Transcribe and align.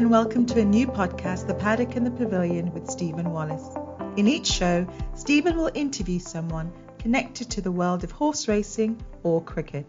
And 0.00 0.10
welcome 0.10 0.46
to 0.46 0.58
a 0.58 0.64
new 0.64 0.86
podcast, 0.86 1.46
The 1.46 1.52
Paddock 1.52 1.94
and 1.94 2.06
the 2.06 2.10
Pavilion, 2.10 2.72
with 2.72 2.88
Stephen 2.88 3.32
Wallis. 3.32 3.76
In 4.16 4.28
each 4.28 4.46
show, 4.46 4.88
Stephen 5.14 5.58
will 5.58 5.70
interview 5.74 6.18
someone 6.18 6.72
connected 6.98 7.50
to 7.50 7.60
the 7.60 7.70
world 7.70 8.02
of 8.02 8.10
horse 8.10 8.48
racing 8.48 8.98
or 9.24 9.44
cricket. 9.44 9.84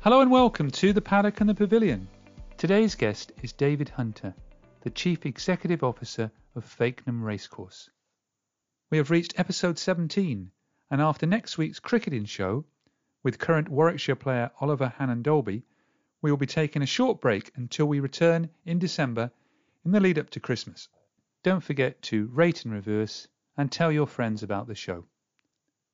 Hello, 0.00 0.22
and 0.22 0.32
welcome 0.32 0.72
to 0.72 0.92
The 0.92 1.00
Paddock 1.00 1.40
and 1.40 1.48
the 1.48 1.54
Pavilion. 1.54 2.08
Today's 2.56 2.96
guest 2.96 3.30
is 3.40 3.52
David 3.52 3.90
Hunter, 3.90 4.34
the 4.80 4.90
Chief 4.90 5.24
Executive 5.24 5.84
Officer 5.84 6.32
of 6.56 6.64
Fakenham 6.64 7.22
Racecourse. 7.22 7.90
We 8.90 8.98
have 8.98 9.12
reached 9.12 9.38
episode 9.38 9.78
17, 9.78 10.50
and 10.90 11.00
after 11.00 11.26
next 11.26 11.56
week's 11.56 11.78
cricketing 11.78 12.24
show, 12.24 12.64
with 13.22 13.38
current 13.38 13.68
Warwickshire 13.68 14.16
player 14.16 14.50
Oliver 14.60 14.92
Hannon 14.98 15.22
Dalby, 15.22 15.62
we 16.20 16.30
will 16.30 16.38
be 16.38 16.46
taking 16.46 16.82
a 16.82 16.86
short 16.86 17.20
break 17.20 17.50
until 17.56 17.86
we 17.86 18.00
return 18.00 18.48
in 18.66 18.78
December 18.78 19.30
in 19.84 19.92
the 19.92 20.00
lead 20.00 20.18
up 20.18 20.30
to 20.30 20.40
Christmas. 20.40 20.88
Don't 21.42 21.62
forget 21.62 22.02
to 22.02 22.26
rate 22.32 22.64
and 22.64 22.74
reverse 22.74 23.28
and 23.56 23.70
tell 23.70 23.92
your 23.92 24.06
friends 24.06 24.42
about 24.42 24.66
the 24.66 24.74
show. 24.74 25.04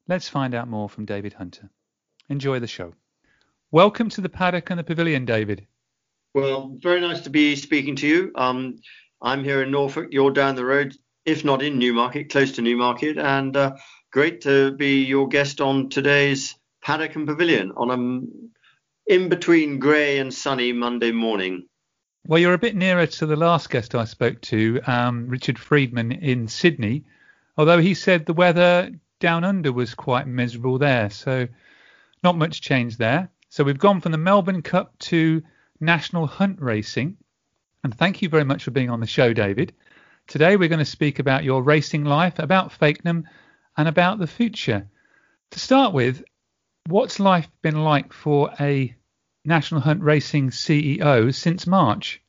Let's 0.09 0.28
find 0.28 0.54
out 0.54 0.69
more 0.69 0.88
from 0.88 1.04
David 1.04 1.34
Hunter. 1.34 1.71
Enjoy 2.28 2.59
the 2.59 2.66
show. 2.66 2.94
Welcome 3.71 4.09
to 4.10 4.21
the 4.21 4.28
paddock 4.28 4.71
and 4.71 4.78
the 4.78 4.84
pavilion, 4.84 5.25
David. 5.25 5.66
Well, 6.34 6.76
very 6.81 7.00
nice 7.00 7.20
to 7.22 7.31
be 7.31 7.56
speaking 7.56 7.97
to 7.97 8.06
you. 8.06 8.32
Um, 8.34 8.76
I'm 9.20 9.44
here 9.44 9.62
in 9.62 9.70
Norfolk. 9.70 10.09
You're 10.10 10.31
down 10.31 10.56
the 10.56 10.65
road, 10.65 10.97
if 11.25 11.44
not 11.44 11.62
in 11.62 11.78
Newmarket, 11.78 12.31
close 12.31 12.53
to 12.53 12.62
Newmarket, 12.62 13.19
and 13.19 13.56
uh, 13.56 13.76
great 14.10 14.43
to 14.43 14.72
be 14.72 15.04
your 15.04 15.28
guest 15.28 15.60
on 15.60 15.91
today's 15.91 16.54
paddock 16.82 17.15
and 17.16 17.26
pavilion 17.26 17.72
on 17.76 17.91
a 17.91 18.63
in 19.06 19.28
between 19.28 19.78
grey 19.78 20.19
and 20.19 20.32
sunny 20.32 20.72
Monday 20.72 21.12
morning. 21.12 21.69
Well, 22.26 22.41
you're 22.41 22.54
a 22.54 22.59
bit 22.59 22.75
nearer 22.75 23.06
to 23.06 23.26
the 23.26 23.37
last 23.37 23.69
guest 23.69 23.94
I 23.94 24.06
spoke 24.06 24.41
to, 24.42 24.81
um, 24.87 25.28
Richard 25.28 25.59
Freedman 25.59 26.10
in 26.10 26.48
Sydney, 26.48 27.04
although 27.59 27.78
he 27.78 27.93
said 27.93 28.25
the 28.25 28.32
weather 28.32 28.91
down 29.20 29.44
under 29.44 29.72
was 29.72 29.94
quite 29.94 30.26
miserable 30.26 30.78
there, 30.78 31.10
so 31.10 31.47
not 32.22 32.38
much 32.38 32.62
change 32.62 32.97
there. 32.97 33.28
So 33.50 33.62
we've 33.62 33.78
gone 33.78 34.00
from 34.00 34.12
the 34.12 34.19
Melbourne 34.19 34.62
Cup 34.62 34.98
to 35.00 35.43
National 35.81 36.26
Hunt 36.26 36.60
Racing, 36.62 37.19
and 37.82 37.94
thank 37.94 38.22
you 38.22 38.31
very 38.31 38.44
much 38.44 38.64
for 38.64 38.70
being 38.70 38.91
on 38.91 39.00
the 39.00 39.06
show, 39.06 39.34
David. 39.34 39.75
Today 40.26 40.56
we're 40.56 40.70
going 40.70 40.78
to 40.78 40.87
speak 40.87 41.19
about 41.19 41.44
your 41.44 41.62
racing 41.62 42.04
life, 42.04 42.38
about 42.38 42.72
Fakenham, 42.72 43.25
and 43.76 43.87
about 43.87 44.19
the 44.19 44.26
future. 44.26 44.88
To 45.50 45.60
start 45.60 45.93
with, 45.93 46.25
what's 46.89 47.19
life 47.19 47.49
been 47.62 47.83
like 47.83 48.12
for 48.12 48.50
a 48.61 48.95
National 49.45 49.81
Hunt 49.81 50.03
Racing 50.03 50.50
CEO 50.50 51.34
since 51.34 51.67
March? 51.67 52.22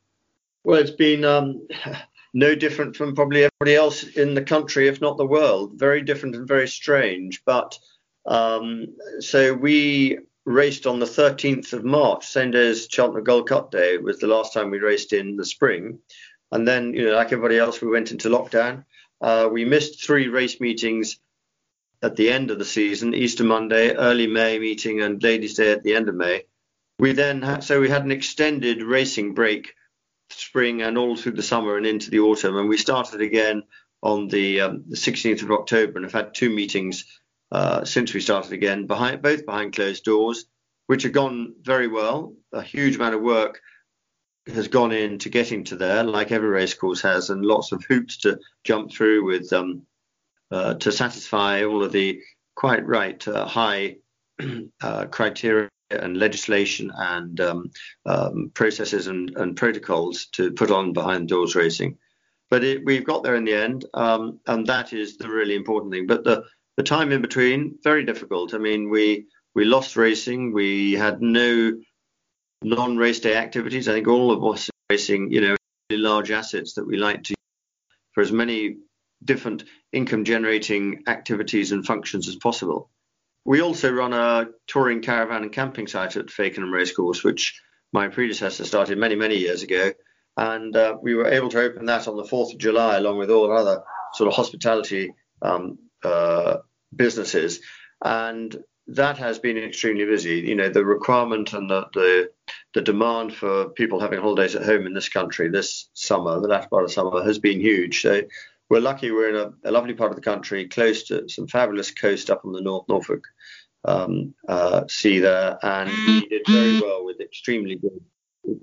Well, 0.64 0.80
it's 0.80 0.92
been 0.92 1.24
um, 1.24 1.68
no 2.34 2.56
different 2.56 2.96
from 2.96 3.16
probably 3.16 3.46
everybody 3.46 3.76
else 3.76 4.04
in 4.04 4.34
the 4.34 4.44
country, 4.44 4.88
if 4.88 5.02
not 5.02 5.18
the 5.18 5.26
world. 5.26 5.74
Very 5.76 6.02
different 6.02 6.36
and 6.36 6.48
very 6.48 6.68
strange. 6.68 7.44
But 7.46 7.78
um, 8.26 8.88
so 9.20 9.54
we 9.54 10.20
raced 10.46 10.86
on 10.86 11.00
the 11.00 11.06
13th 11.06 11.74
of 11.74 11.84
March, 11.84 12.28
same 12.28 12.52
day 12.52 12.68
as 12.70 12.88
Cheltenham 12.90 13.24
Gold 13.24 13.50
Cup 13.50 13.72
Day 13.72 13.98
was 13.98 14.20
the 14.20 14.28
last 14.28 14.54
time 14.54 14.70
we 14.70 14.80
raced 14.80 15.12
in 15.14 15.38
the 15.38 15.46
spring. 15.46 16.00
And 16.52 16.68
then, 16.68 16.94
you 16.94 17.06
know, 17.06 17.16
like 17.16 17.28
everybody 17.28 17.58
else, 17.58 17.82
we 17.82 17.90
went 17.90 18.12
into 18.12 18.30
lockdown. 18.30 18.86
Uh, 19.22 19.50
we 19.52 19.66
missed 19.66 20.06
three 20.06 20.28
race 20.28 20.60
meetings 20.62 21.18
at 22.02 22.16
the 22.16 22.30
end 22.30 22.52
of 22.52 22.60
the 22.60 22.66
season, 22.66 23.14
Easter 23.14 23.44
Monday, 23.44 23.94
early 23.94 24.28
May 24.28 24.60
meeting, 24.60 25.02
and 25.02 25.22
Ladies' 25.22 25.56
Day 25.56 25.72
at 25.72 25.84
the 25.84 25.96
end 25.96 26.10
of 26.10 26.16
May. 26.16 26.44
We 27.00 27.14
then 27.14 27.42
had, 27.42 27.64
so 27.64 27.82
we 27.82 27.90
had 27.90 28.06
an 28.06 28.12
extended 28.12 28.82
racing 28.82 29.34
break, 29.34 29.74
spring 30.30 30.82
and 30.82 30.98
all 30.98 31.16
through 31.16 31.34
the 31.34 31.44
summer 31.44 31.78
and 31.78 31.86
into 31.86 32.10
the 32.10 32.20
autumn, 32.20 32.58
and 32.58 32.70
we 32.70 32.78
started 32.78 33.22
again 33.22 33.64
on 34.02 34.28
the, 34.28 34.62
um, 34.62 34.84
the 34.88 34.98
16th 34.98 35.42
of 35.44 35.52
October 35.52 35.94
and 35.96 36.06
have 36.06 36.14
had 36.14 36.34
two 36.34 36.50
meetings 36.50 37.06
uh, 37.52 37.86
since 37.86 38.14
we 38.14 38.22
started 38.22 38.54
again, 38.54 38.88
behind 38.88 39.22
both 39.22 39.46
behind 39.46 39.74
closed 39.74 40.04
doors, 40.04 40.46
which 40.88 41.04
have 41.04 41.12
gone 41.12 41.56
very 41.62 41.88
well. 41.88 42.34
A 42.54 42.62
huge 42.62 42.96
amount 42.96 43.16
of 43.16 43.22
work 43.22 43.62
has 44.48 44.68
gone 44.68 44.92
into 44.92 45.30
getting 45.30 45.64
to 45.66 45.76
there, 45.76 46.04
like 46.04 46.32
every 46.32 46.50
racecourse 46.50 47.02
has, 47.02 47.30
and 47.30 47.46
lots 47.46 47.72
of 47.72 47.84
hoops 47.86 48.18
to 48.18 48.40
jump 48.64 48.92
through 48.92 49.26
with 49.26 49.52
um, 49.54 49.84
uh, 50.52 50.76
to 50.76 50.92
satisfy 50.92 51.64
all 51.64 51.84
of 51.84 51.92
the 51.92 52.22
quite 52.56 52.86
right 52.86 53.28
uh, 53.28 53.46
high 53.46 53.98
uh, 54.82 55.06
criteria 55.08 55.70
and 55.90 56.18
legislation 56.18 56.92
and 56.96 57.40
um, 57.40 57.72
um, 58.06 58.52
processes 58.54 59.08
and, 59.08 59.36
and, 59.38 59.56
protocols 59.56 60.26
to 60.32 60.52
put 60.52 60.72
on 60.72 60.94
behind 60.94 61.28
doors 61.28 61.56
racing. 61.56 61.98
But 62.50 62.64
it, 62.64 62.86
we've 62.86 63.06
got 63.06 63.24
there 63.24 63.36
in 63.36 63.46
the 63.46 63.54
end, 63.54 63.86
um, 63.94 64.40
and 64.48 64.66
that 64.68 64.94
is 64.94 65.18
the 65.18 65.30
really 65.30 65.56
important 65.56 65.94
thing. 65.94 66.08
But 66.08 66.24
the, 66.24 66.44
the 66.78 66.84
time 66.84 67.12
in 67.12 67.22
between, 67.22 67.78
very 67.84 68.04
difficult. 68.04 68.54
I 68.54 68.58
mean, 68.58 68.90
we 68.90 69.28
we 69.54 69.66
lost 69.66 69.96
racing. 69.96 70.54
We 70.54 70.94
had 70.94 71.22
no 71.22 71.74
non-race 72.62 73.20
day 73.20 73.36
activities. 73.36 73.88
I 73.88 73.94
think 73.94 74.08
all 74.08 74.32
of 74.32 74.44
us 74.44 74.70
racing, 74.90 75.32
you 75.32 75.42
know, 75.42 75.56
large 75.92 76.32
assets 76.32 76.74
that 76.74 76.86
we 76.86 76.98
like 76.98 77.24
to 77.24 77.36
for 78.14 78.22
as 78.22 78.32
many 78.32 78.78
different 79.26 79.64
income 79.92 80.24
generating 80.24 81.04
activities 81.08 81.72
and 81.72 81.86
functions 81.86 82.28
as 82.28 82.36
possible. 82.36 82.90
We 83.44 83.62
also 83.62 83.92
run 83.92 84.14
a 84.14 84.48
touring 84.68 85.02
caravan 85.02 85.44
and 85.44 85.52
camping 85.52 85.88
site 85.88 86.16
at 86.16 86.28
Fakenham 86.28 86.72
Racecourse, 86.72 87.24
which 87.24 87.60
my 87.92 88.08
predecessor 88.08 88.66
started 88.66 88.98
many, 88.98 89.16
many 89.16 89.38
years 89.38 89.64
ago. 89.64 89.92
And 90.38 90.76
uh, 90.76 90.98
we 91.02 91.16
were 91.16 91.28
able 91.28 91.50
to 91.50 91.62
open 91.62 91.86
that 91.86 92.08
on 92.08 92.18
the 92.18 92.24
4th 92.24 92.54
of 92.54 92.60
July, 92.60 92.98
along 92.98 93.20
with 93.20 93.30
all 93.30 93.52
other 93.52 93.84
sort 94.14 94.28
of 94.28 94.34
hospitality 94.34 95.14
um, 95.42 95.78
uh, 96.04 96.58
businesses. 96.96 97.62
And 98.04 98.56
that 98.88 99.18
has 99.18 99.40
been 99.40 99.58
extremely 99.58 100.06
busy. 100.06 100.42
You 100.42 100.56
know, 100.56 100.70
the 100.70 100.84
requirement 100.84 101.54
and 101.54 101.70
the, 101.70 101.88
the, 101.94 102.32
the 102.74 102.82
demand 102.82 103.34
for 103.34 103.70
people 103.70 104.00
having 104.00 104.20
holidays 104.20 104.56
at 104.56 104.66
home 104.66 104.86
in 104.86 104.94
this 104.94 105.10
country 105.10 105.50
this 105.50 105.90
summer, 105.94 106.40
the 106.40 106.48
last 106.48 106.70
part 106.70 106.84
of 106.84 106.92
summer, 106.92 107.24
has 107.24 107.40
been 107.40 107.62
huge. 107.62 108.02
So 108.02 108.22
we're 108.70 108.80
lucky 108.80 109.12
we're 109.12 109.30
in 109.30 109.36
a, 109.36 109.70
a, 109.70 109.72
lovely 109.72 109.94
part 109.94 110.12
of 110.12 110.16
the 110.16 110.22
country, 110.22 110.68
close 110.68 111.04
to 111.04 111.30
some 111.30 111.48
fabulous 111.48 111.92
coast 111.92 112.30
up 112.30 112.46
on 112.46 112.52
the 112.52 112.62
North 112.62 112.86
Norfolk 112.90 113.24
um, 113.84 114.34
uh, 114.48 114.88
Sea 114.88 115.20
there, 115.20 115.58
and 115.62 115.90
we 116.08 116.28
did 116.28 116.42
very 116.48 116.82
well 116.82 117.06
with 117.06 117.22
extremely 117.22 117.76
good 117.76 118.02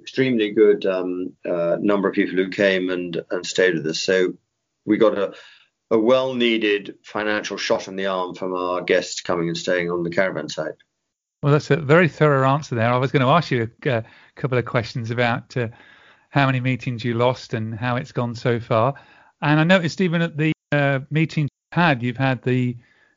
extremely 0.00 0.50
good 0.50 0.87
um, 0.87 1.32
uh, 1.49 1.76
number 1.81 2.08
of 2.08 2.14
people 2.14 2.37
who 2.37 2.49
came 2.50 2.90
and, 2.90 3.22
and 3.31 3.46
stayed 3.46 3.75
with 3.75 3.87
us. 3.87 4.00
So 4.00 4.34
we 4.84 4.96
got 4.96 5.19
a, 5.19 5.34
a 5.90 5.99
well 5.99 6.34
needed 6.34 6.96
financial 7.04 7.56
shot 7.56 7.88
in 7.88 7.96
the 7.96 8.06
arm 8.06 8.34
from 8.34 8.54
our 8.54 8.82
guests 8.82 9.20
coming 9.20 9.49
and 9.49 9.56
staying 9.56 9.90
on 9.90 10.02
the 10.02 10.10
caravan 10.10 10.49
site. 10.49 10.75
Well, 11.43 11.52
that's 11.52 11.70
a 11.70 11.76
very 11.76 12.08
thorough 12.08 12.49
answer 12.49 12.75
there. 12.75 12.93
I 12.93 12.99
was 12.99 13.10
going 13.10 13.22
to 13.22 13.28
ask 13.28 13.50
you 13.50 13.69
a, 13.84 13.90
a 13.90 14.04
couple 14.37 14.58
of 14.58 14.64
questions 14.64 15.10
about 15.10 15.56
uh, 15.56 15.69
how 16.31 16.46
many 16.46 16.60
meetings 16.60 17.04
you 17.04 17.14
lost 17.14 17.52
and 17.52 17.75
how 17.75 17.96
it's 17.96 18.12
gone 18.12 18.34
so 18.34 18.60
far. 18.60 18.94
And 19.42 19.58
I 19.58 19.64
noticed 19.64 20.00
even 20.00 20.22
at 20.22 20.36
the 20.36 20.52
uh, 20.70 21.00
meetings 21.10 21.50
you've 21.50 21.76
had, 21.76 22.02
you've 22.02 22.16
had 22.16 22.42
the 22.42 22.76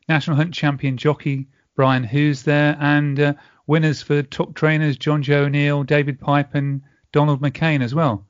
National 0.09 0.35
Hunt 0.35 0.53
Champion 0.53 0.97
jockey 0.97 1.47
Brian 1.75 2.03
Hughes 2.03 2.43
there 2.43 2.77
and 2.79 3.19
uh, 3.19 3.33
winners 3.67 4.01
for 4.01 4.23
top 4.23 4.55
trainers 4.55 4.97
Jonjo 4.97 5.45
O'Neill, 5.45 5.83
David 5.83 6.19
Pipe, 6.19 6.55
and 6.55 6.81
Donald 7.11 7.41
McCain 7.41 7.81
as 7.81 7.93
well. 7.93 8.25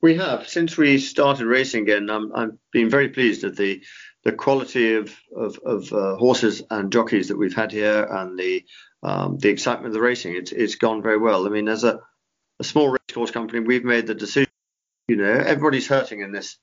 We 0.00 0.16
have 0.16 0.48
since 0.48 0.78
we 0.78 0.98
started 0.98 1.46
racing 1.46 1.82
again. 1.82 2.08
I'm, 2.08 2.34
I've 2.34 2.52
been 2.72 2.88
very 2.88 3.10
pleased 3.10 3.44
at 3.44 3.56
the 3.56 3.82
the 4.24 4.32
quality 4.32 4.94
of 4.94 5.14
of, 5.36 5.58
of 5.64 5.92
uh, 5.92 6.16
horses 6.16 6.62
and 6.70 6.92
jockeys 6.92 7.28
that 7.28 7.36
we've 7.36 7.54
had 7.54 7.70
here 7.70 8.04
and 8.04 8.38
the 8.38 8.64
um, 9.02 9.36
the 9.38 9.50
excitement 9.50 9.88
of 9.88 9.92
the 9.92 10.00
racing. 10.00 10.36
It's 10.36 10.52
it's 10.52 10.76
gone 10.76 11.02
very 11.02 11.18
well. 11.18 11.46
I 11.46 11.50
mean, 11.50 11.68
as 11.68 11.84
a, 11.84 12.00
a 12.58 12.64
small 12.64 12.88
racecourse 12.88 13.30
company, 13.30 13.60
we've 13.60 13.84
made 13.84 14.06
the 14.06 14.14
decision. 14.14 14.50
You 15.08 15.16
know, 15.16 15.32
everybody's 15.32 15.88
hurting 15.88 16.20
in 16.20 16.32
this 16.32 16.56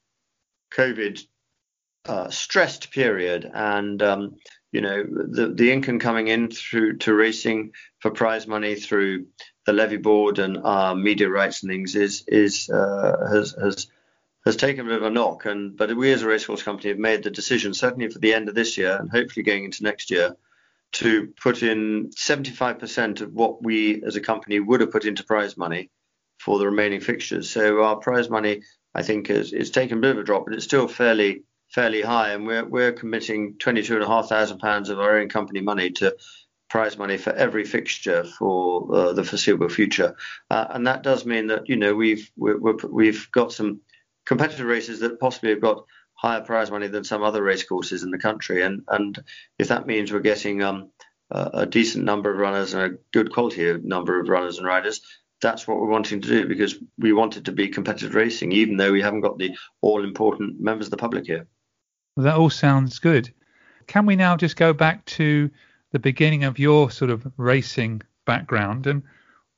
COVID 0.75 1.21
uh, 2.05 2.29
stressed 2.29 2.91
period, 2.91 3.49
and 3.53 4.01
um, 4.01 4.35
you 4.71 4.81
know 4.81 5.03
the 5.03 5.53
the 5.53 5.71
income 5.71 5.99
coming 5.99 6.27
in 6.27 6.49
through 6.49 6.97
to 6.97 7.13
racing 7.13 7.73
for 7.99 8.11
prize 8.11 8.47
money 8.47 8.75
through 8.75 9.27
the 9.65 9.73
levy 9.73 9.97
board 9.97 10.39
and 10.39 10.61
media 11.01 11.29
rights 11.29 11.63
and 11.63 11.71
things 11.71 11.95
is 11.95 12.23
is 12.27 12.69
uh, 12.69 13.27
has 13.31 13.51
has 13.51 13.87
has 14.47 14.55
taken 14.55 14.85
a 14.85 14.89
bit 14.89 14.97
of 14.97 15.03
a 15.03 15.09
knock. 15.09 15.45
And 15.45 15.77
but 15.77 15.95
we 15.95 16.11
as 16.11 16.23
a 16.23 16.27
racecourse 16.27 16.63
company 16.63 16.89
have 16.89 16.97
made 16.97 17.23
the 17.23 17.29
decision, 17.29 17.73
certainly 17.73 18.09
for 18.09 18.19
the 18.19 18.33
end 18.33 18.49
of 18.49 18.55
this 18.55 18.77
year 18.77 18.97
and 18.97 19.09
hopefully 19.09 19.43
going 19.43 19.65
into 19.65 19.83
next 19.83 20.09
year, 20.09 20.35
to 20.93 21.27
put 21.41 21.63
in 21.63 22.11
75% 22.11 23.21
of 23.21 23.33
what 23.33 23.61
we 23.61 24.03
as 24.03 24.15
a 24.15 24.21
company 24.21 24.59
would 24.59 24.81
have 24.81 24.91
put 24.91 25.05
into 25.05 25.23
prize 25.23 25.57
money 25.57 25.89
for 26.39 26.57
the 26.57 26.65
remaining 26.65 27.01
fixtures. 27.01 27.49
So 27.49 27.83
our 27.83 27.97
prize 27.97 28.29
money, 28.29 28.63
I 28.93 29.03
think, 29.03 29.29
is, 29.29 29.53
is 29.53 29.71
taken 29.71 29.99
a 29.99 30.01
bit 30.01 30.11
of 30.11 30.17
a 30.17 30.23
drop, 30.23 30.45
but 30.45 30.53
it's 30.53 30.65
still 30.65 30.87
fairly 30.87 31.43
fairly 31.69 32.01
high, 32.01 32.31
and 32.31 32.45
we're 32.45 32.65
we're 32.65 32.93
committing 32.93 33.55
twenty 33.59 33.83
two 33.83 33.95
and 33.95 34.03
a 34.03 34.07
half 34.07 34.29
thousand 34.29 34.59
pounds 34.59 34.89
of 34.89 34.99
our 34.99 35.19
own 35.19 35.29
company 35.29 35.61
money 35.61 35.91
to 35.91 36.15
prize 36.69 36.97
money 36.97 37.17
for 37.17 37.31
every 37.31 37.63
fixture 37.63 38.23
for 38.23 38.93
uh, 38.93 39.13
the 39.13 39.23
foreseeable 39.23 39.69
future, 39.69 40.15
uh, 40.49 40.65
and 40.69 40.87
that 40.87 41.03
does 41.03 41.25
mean 41.25 41.47
that 41.47 41.69
you 41.69 41.75
know 41.75 41.93
we've 41.93 42.29
we 42.35 43.07
have 43.07 43.31
got 43.31 43.51
some 43.51 43.81
competitive 44.25 44.65
races 44.65 44.99
that 44.99 45.19
possibly 45.19 45.49
have 45.51 45.61
got 45.61 45.85
higher 46.13 46.41
prize 46.41 46.71
money 46.71 46.87
than 46.87 47.03
some 47.03 47.23
other 47.23 47.43
race 47.43 47.63
courses 47.63 48.03
in 48.03 48.11
the 48.11 48.17
country, 48.17 48.61
and 48.63 48.83
and 48.87 49.23
if 49.59 49.67
that 49.69 49.87
means 49.87 50.11
we're 50.11 50.19
getting 50.19 50.63
um, 50.63 50.89
a, 51.29 51.49
a 51.53 51.65
decent 51.65 52.05
number 52.05 52.31
of 52.31 52.37
runners 52.37 52.73
and 52.73 52.83
a 52.83 52.97
good 53.11 53.31
quality 53.31 53.77
number 53.83 54.19
of 54.19 54.29
runners 54.29 54.57
and 54.57 54.67
riders, 54.67 55.01
that's 55.41 55.67
what 55.67 55.79
we're 55.79 55.89
wanting 55.89 56.21
to 56.21 56.27
do 56.27 56.47
because 56.47 56.75
we 56.97 57.13
want 57.13 57.37
it 57.37 57.45
to 57.45 57.51
be 57.51 57.67
competitive 57.67 58.15
racing, 58.15 58.51
even 58.51 58.77
though 58.77 58.91
we 58.91 59.01
haven't 59.01 59.21
got 59.21 59.37
the 59.37 59.55
all 59.81 60.03
important 60.03 60.59
members 60.59 60.87
of 60.87 60.91
the 60.91 60.97
public 60.97 61.25
here. 61.25 61.47
Well, 62.15 62.25
that 62.25 62.35
all 62.35 62.49
sounds 62.49 62.99
good. 62.99 63.31
Can 63.85 64.05
we 64.05 64.15
now 64.15 64.35
just 64.35 64.55
go 64.55 64.73
back 64.73 65.05
to 65.05 65.49
the 65.91 65.99
beginning 65.99 66.43
of 66.43 66.59
your 66.59 66.91
sort 66.91 67.11
of 67.11 67.31
racing 67.37 68.01
background 68.25 68.87
and 68.87 69.03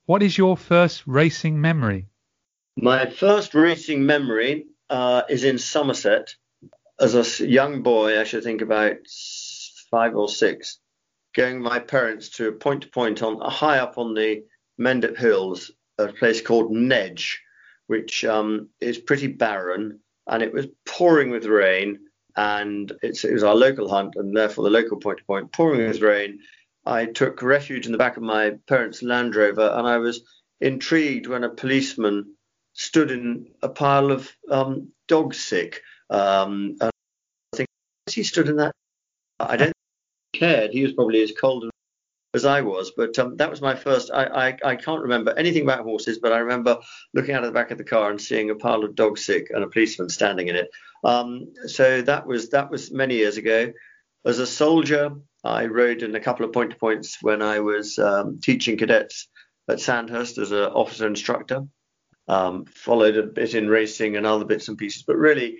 what 0.06 0.24
is 0.24 0.38
your 0.38 0.58
first 0.58 1.04
racing 1.06 1.62
memory? 1.62 2.08
My 2.76 3.06
first 3.06 3.54
racing 3.54 4.06
memory 4.06 4.66
uh, 4.90 5.22
is 5.30 5.44
in 5.44 5.58
Somerset. 5.58 6.36
As 7.00 7.14
a 7.14 7.48
young 7.48 7.84
boy, 7.84 8.20
I 8.20 8.24
should 8.24 8.44
think 8.44 8.62
about 8.62 8.98
five 9.92 10.16
or 10.16 10.28
six, 10.28 10.80
going 11.36 11.62
with 11.62 11.72
my 11.72 11.80
parents 11.80 12.30
to 12.30 12.48
a 12.48 12.52
point 12.52 12.84
to 12.84 12.90
point 12.90 13.22
on 13.22 13.40
high 13.40 13.78
up 13.78 13.98
on 13.98 14.14
the 14.14 14.44
Mendip 14.80 15.18
Hills, 15.18 15.72
a 15.98 16.08
place 16.08 16.42
called 16.42 16.72
Nedge, 16.72 17.38
which 17.88 18.24
um, 18.26 18.70
is 18.80 18.98
pretty 18.98 19.28
barren, 19.28 20.00
and 20.28 20.44
it 20.44 20.54
was 20.54 20.68
pouring 20.86 21.32
with 21.32 21.46
rain 21.46 22.00
and 22.36 22.94
it 23.02 23.20
was 23.24 23.44
our 23.44 23.56
local 23.56 23.90
hunt 23.90 24.14
and 24.16 24.36
therefore 24.36 24.64
the 24.64 24.70
local 24.70 24.98
point 24.98 25.18
to 25.18 25.24
point 25.26 25.52
pouring 25.52 25.88
with 25.88 26.02
rain. 26.02 26.40
I 26.86 27.06
took 27.06 27.42
refuge 27.42 27.86
in 27.86 27.92
the 27.92 27.98
back 27.98 28.16
of 28.16 28.24
my 28.24 28.52
parents' 28.68 29.04
Land 29.04 29.36
Rover 29.36 29.74
and 29.74 29.88
I 29.88 29.98
was 29.98 30.22
intrigued 30.62 31.28
when 31.28 31.44
a 31.44 31.50
policeman 31.50 32.36
stood 32.74 33.12
in 33.12 33.48
a 33.62 33.70
pile 33.70 34.12
of 34.12 34.32
um, 34.50 34.92
dog 35.08 35.34
sick. 35.34 35.82
Um, 36.10 36.78
and 36.80 36.92
I 37.54 37.58
think 37.58 37.70
he 38.10 38.24
stood 38.24 38.48
in 38.48 38.58
that. 38.58 38.74
I 39.40 39.58
don't 39.58 39.74
cared. 40.34 40.72
He 40.72 40.84
was 40.84 40.94
probably 40.94 41.22
as 41.22 41.32
cold 41.32 41.70
as 42.34 42.46
I 42.46 42.62
was. 42.62 42.92
But 42.96 43.18
um, 43.20 43.38
that 43.38 43.50
was 43.50 43.62
my 43.62 43.76
first. 43.76 44.12
I, 44.12 44.26
I, 44.26 44.58
I 44.64 44.76
can't 44.76 45.02
remember 45.02 45.34
anything 45.38 45.64
about 45.64 45.84
horses, 45.84 46.20
but 46.20 46.32
I 46.32 46.40
remember 46.40 46.80
looking 47.14 47.36
out 47.36 47.44
of 47.44 47.48
the 47.48 47.60
back 47.60 47.72
of 47.72 47.78
the 47.78 47.84
car 47.84 48.10
and 48.10 48.22
seeing 48.22 48.50
a 48.50 48.56
pile 48.56 48.84
of 48.84 48.96
dog 48.96 49.18
sick 49.18 49.48
and 49.50 49.64
a 49.64 49.68
policeman 49.68 50.10
standing 50.10 50.48
in 50.48 50.56
it. 50.56 50.70
Um, 51.04 51.54
so 51.66 52.02
that 52.04 52.28
was 52.28 52.50
that 52.50 52.70
was 52.70 52.92
many 52.92 53.16
years 53.16 53.38
ago. 53.38 53.72
As 54.26 54.40
a 54.40 54.48
soldier, 54.48 55.12
I 55.44 55.66
rode 55.66 56.04
in 56.04 56.16
a 56.16 56.20
couple 56.20 56.46
of 56.46 56.52
point 56.52 56.72
to 56.72 56.78
points 56.78 57.18
when 57.22 57.42
I 57.42 57.62
was 57.62 57.98
um, 57.98 58.40
teaching 58.44 58.78
cadets 58.78 59.28
at 59.70 59.80
Sandhurst 59.80 60.38
as 60.38 60.52
an 60.52 60.64
officer 60.64 61.08
instructor. 61.08 61.64
Um, 62.28 62.66
followed 62.66 63.18
a 63.18 63.24
bit 63.24 63.56
in 63.56 63.68
racing 63.68 64.16
and 64.16 64.26
other 64.28 64.46
bits 64.46 64.68
and 64.68 64.78
pieces, 64.78 65.02
but 65.02 65.16
really 65.16 65.58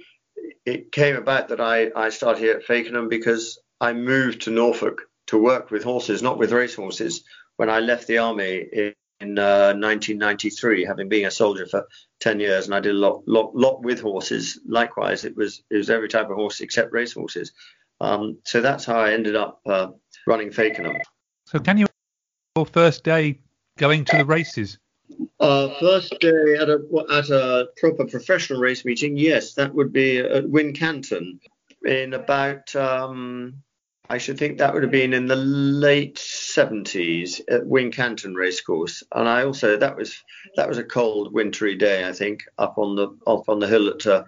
it 0.66 0.92
came 0.92 1.16
about 1.16 1.48
that 1.48 1.60
I, 1.60 1.90
I 1.96 2.10
started 2.10 2.42
here 2.42 2.58
at 2.58 2.66
Fakenham 2.68 3.10
because 3.10 3.60
I 3.82 3.94
moved 3.94 4.42
to 4.42 4.52
Norfolk 4.52 5.09
to 5.30 5.38
work 5.38 5.70
with 5.70 5.84
horses, 5.84 6.24
not 6.24 6.40
with 6.40 6.52
race 6.52 6.74
horses, 6.74 7.24
when 7.58 7.70
I 7.70 7.80
left 7.82 8.08
the 8.08 8.18
army 8.18 8.66
in, 8.74 8.94
in 9.20 9.38
uh, 9.38 9.74
1993, 9.78 10.86
having 10.86 11.08
been 11.08 11.26
a 11.26 11.32
soldier 11.32 11.68
for 11.68 11.88
10 12.20 12.40
years, 12.40 12.66
and 12.66 12.74
I 12.74 12.80
did 12.80 12.96
a 12.96 12.98
lot, 12.98 13.28
lot, 13.28 13.56
lot 13.56 13.84
with 13.84 14.02
horses. 14.02 14.60
Likewise, 14.68 15.26
it 15.26 15.38
was 15.38 15.62
it 15.70 15.78
was 15.78 15.92
every 15.92 16.10
type 16.10 16.32
of 16.32 16.36
horse 16.36 16.62
except 16.62 16.92
race 16.94 17.14
horses. 17.14 17.52
Um, 18.02 18.40
so 18.44 18.62
that's 18.62 18.86
how 18.86 19.00
I 19.00 19.14
ended 19.14 19.36
up 19.36 19.62
uh, 19.68 19.90
running 20.26 20.50
Fakenham. 20.50 21.00
So 21.46 21.60
can 21.60 21.78
you 21.78 21.86
your 22.56 22.66
first 22.66 23.04
day 23.04 23.40
going 23.78 24.06
to 24.06 24.18
the 24.18 24.26
races? 24.26 24.80
Uh, 25.40 25.70
first 25.80 26.20
day 26.20 26.56
at 26.60 26.70
a 26.70 26.80
at 27.12 27.30
a 27.30 27.68
proper 27.78 28.06
professional 28.06 28.60
race 28.60 28.84
meeting, 28.84 29.16
yes, 29.16 29.54
that 29.54 29.76
would 29.76 29.94
be 29.94 30.18
at 30.18 30.46
Wincanton 30.46 31.40
in 31.86 32.14
about 32.16 32.76
um, 32.76 33.62
I 34.12 34.18
should 34.18 34.40
think 34.40 34.58
that 34.58 34.74
would 34.74 34.82
have 34.82 34.92
been 34.92 35.14
in 35.14 35.28
the 35.28 35.36
late 35.36 36.16
70s 36.16 37.42
at 37.48 37.62
Wincanton 37.62 38.34
Racecourse, 38.36 39.04
and 39.14 39.30
I 39.30 39.44
also 39.44 39.78
that 39.78 39.96
was 39.96 40.24
that 40.56 40.68
was 40.68 40.80
a 40.80 40.84
cold, 40.84 41.32
wintry 41.32 41.76
day, 41.76 42.08
I 42.08 42.12
think, 42.12 42.44
up 42.58 42.80
on 42.80 42.96
the 42.96 43.16
up 43.28 43.48
on 43.48 43.60
the 43.60 43.68
hill 43.68 43.88
at 43.88 44.08
uh, 44.08 44.24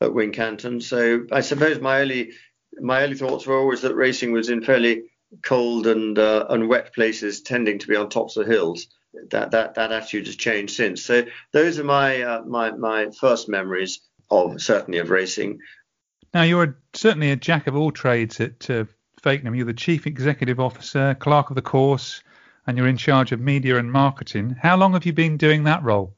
at 0.00 0.10
Wincanton. 0.10 0.82
So 0.82 1.26
I 1.30 1.42
suppose 1.42 1.80
my 1.80 2.00
early 2.00 2.32
my 2.80 3.02
early 3.02 3.14
thoughts 3.14 3.46
were 3.46 3.58
always 3.58 3.82
that 3.82 3.94
racing 3.94 4.32
was 4.32 4.48
in 4.48 4.62
fairly 4.62 5.02
cold 5.42 5.86
and 5.86 6.18
uh, 6.18 6.46
and 6.48 6.66
wet 6.66 6.94
places, 6.94 7.42
tending 7.42 7.78
to 7.80 7.88
be 7.88 7.96
on 7.96 8.08
tops 8.08 8.38
of 8.38 8.46
hills. 8.46 8.86
That 9.30 9.50
that 9.50 9.74
that 9.74 9.92
attitude 9.92 10.26
has 10.26 10.36
changed 10.36 10.74
since. 10.74 11.04
So 11.04 11.24
those 11.52 11.78
are 11.78 11.84
my 11.84 12.22
uh, 12.22 12.42
my 12.46 12.70
my 12.70 13.10
first 13.10 13.50
memories 13.50 14.00
of 14.30 14.62
certainly 14.62 14.98
of 14.98 15.10
racing. 15.10 15.58
Now 16.32 16.42
you're 16.42 16.78
certainly 16.94 17.30
a 17.30 17.36
jack 17.36 17.66
of 17.66 17.76
all 17.76 17.92
trades 17.92 18.40
at 18.40 18.68
uh, 18.70 18.84
Fakenham, 19.26 19.56
you're 19.56 19.66
the 19.66 19.74
Chief 19.74 20.06
Executive 20.06 20.60
Officer, 20.60 21.16
Clerk 21.18 21.50
of 21.50 21.56
the 21.56 21.62
Course, 21.62 22.22
and 22.64 22.78
you're 22.78 22.86
in 22.86 22.96
charge 22.96 23.32
of 23.32 23.40
media 23.40 23.76
and 23.76 23.90
marketing. 23.90 24.54
How 24.62 24.76
long 24.76 24.92
have 24.92 25.04
you 25.04 25.12
been 25.12 25.36
doing 25.36 25.64
that 25.64 25.82
role? 25.82 26.14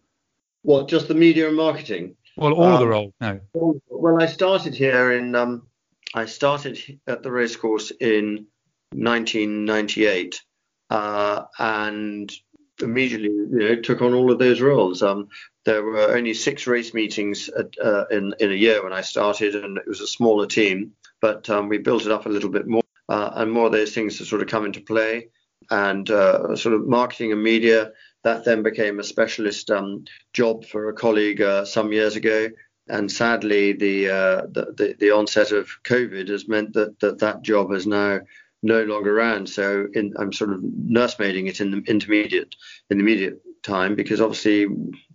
What, 0.61 0.89
just 0.89 1.09
the 1.09 1.15
media 1.15 1.49
and 1.49 1.57
marketing? 1.57 2.17
Well, 2.37 2.53
all 2.53 2.65
um, 2.65 2.73
of 2.75 2.81
the 2.81 2.87
role, 2.87 3.15
no. 3.19 3.41
Well, 3.55 4.23
I 4.23 4.27
started 4.27 4.75
here 4.75 5.13
in, 5.13 5.35
um, 5.35 5.67
I 6.15 6.27
started 6.27 7.01
at 7.07 7.23
the 7.23 7.33
racecourse 7.33 7.93
in 7.99 8.47
1998, 8.93 10.43
uh, 10.91 11.45
and 11.59 12.31
immediately, 12.83 13.29
you 13.29 13.49
know, 13.59 13.77
took 13.77 14.03
on 14.03 14.13
all 14.13 14.31
of 14.31 14.39
those 14.39 14.61
roles. 14.61 15.03
Um, 15.03 15.29
there 15.65 15.83
were 15.83 16.15
only 16.15 16.35
six 16.35 16.67
race 16.67 16.93
meetings 16.93 17.49
at, 17.49 17.71
uh, 17.83 18.05
in 18.11 18.35
in 18.39 18.53
a 18.53 18.55
year 18.55 18.85
when 18.85 18.93
I 18.93 19.01
started, 19.01 19.55
and 19.55 19.79
it 19.79 19.87
was 19.87 20.03
a 20.03 20.07
smaller 20.07 20.47
team. 20.47 20.93
But 21.23 21.49
um, 21.49 21.69
we 21.69 21.79
built 21.79 22.05
it 22.05 22.13
up 22.13 22.27
a 22.27 22.29
little 22.29 22.51
bit 22.51 22.67
more 22.67 22.83
uh, 23.09 23.31
and 23.35 23.51
more 23.51 23.67
of 23.67 23.73
those 23.73 23.95
things 23.95 24.19
to 24.19 24.25
sort 24.25 24.43
of 24.43 24.49
come 24.49 24.65
into 24.65 24.81
play. 24.81 25.29
And 25.71 26.09
uh, 26.11 26.57
sort 26.57 26.75
of 26.75 26.87
marketing 26.87 27.33
and 27.33 27.43
media, 27.43 27.93
that 28.25 28.45
then 28.45 28.63
became 28.63 28.99
a 28.99 29.05
specialist 29.05 29.71
um, 29.71 30.05
job 30.33 30.65
for 30.65 30.89
a 30.89 30.95
colleague 30.95 31.43
uh, 31.43 31.65
some 31.65 31.93
years 31.93 32.17
ago. 32.17 32.49
And 32.89 33.13
sadly, 33.13 33.75
the, 33.75 34.09
uh, 34.09 34.41
the, 34.51 34.75
the, 34.77 34.97
the 34.99 35.11
onset 35.11 35.53
of 35.53 35.69
COVID 35.85 36.29
has 36.29 36.49
meant 36.49 36.73
that 36.73 36.99
that, 37.01 37.19
that 37.19 37.43
job 37.43 37.73
is 37.73 37.87
now 37.87 38.21
no 38.63 38.83
longer 38.85 39.17
around. 39.17 39.49
So 39.49 39.87
in, 39.93 40.15
I'm 40.19 40.33
sort 40.33 40.53
of 40.53 40.61
nursemaiding 40.61 41.49
it 41.49 41.61
in 41.61 41.71
the 41.71 41.83
intermediate 41.87 42.55
in 42.91 42.99
the 42.99 43.05
immediate 43.05 43.41
time 43.63 43.95
because 43.95 44.21
obviously 44.21 44.67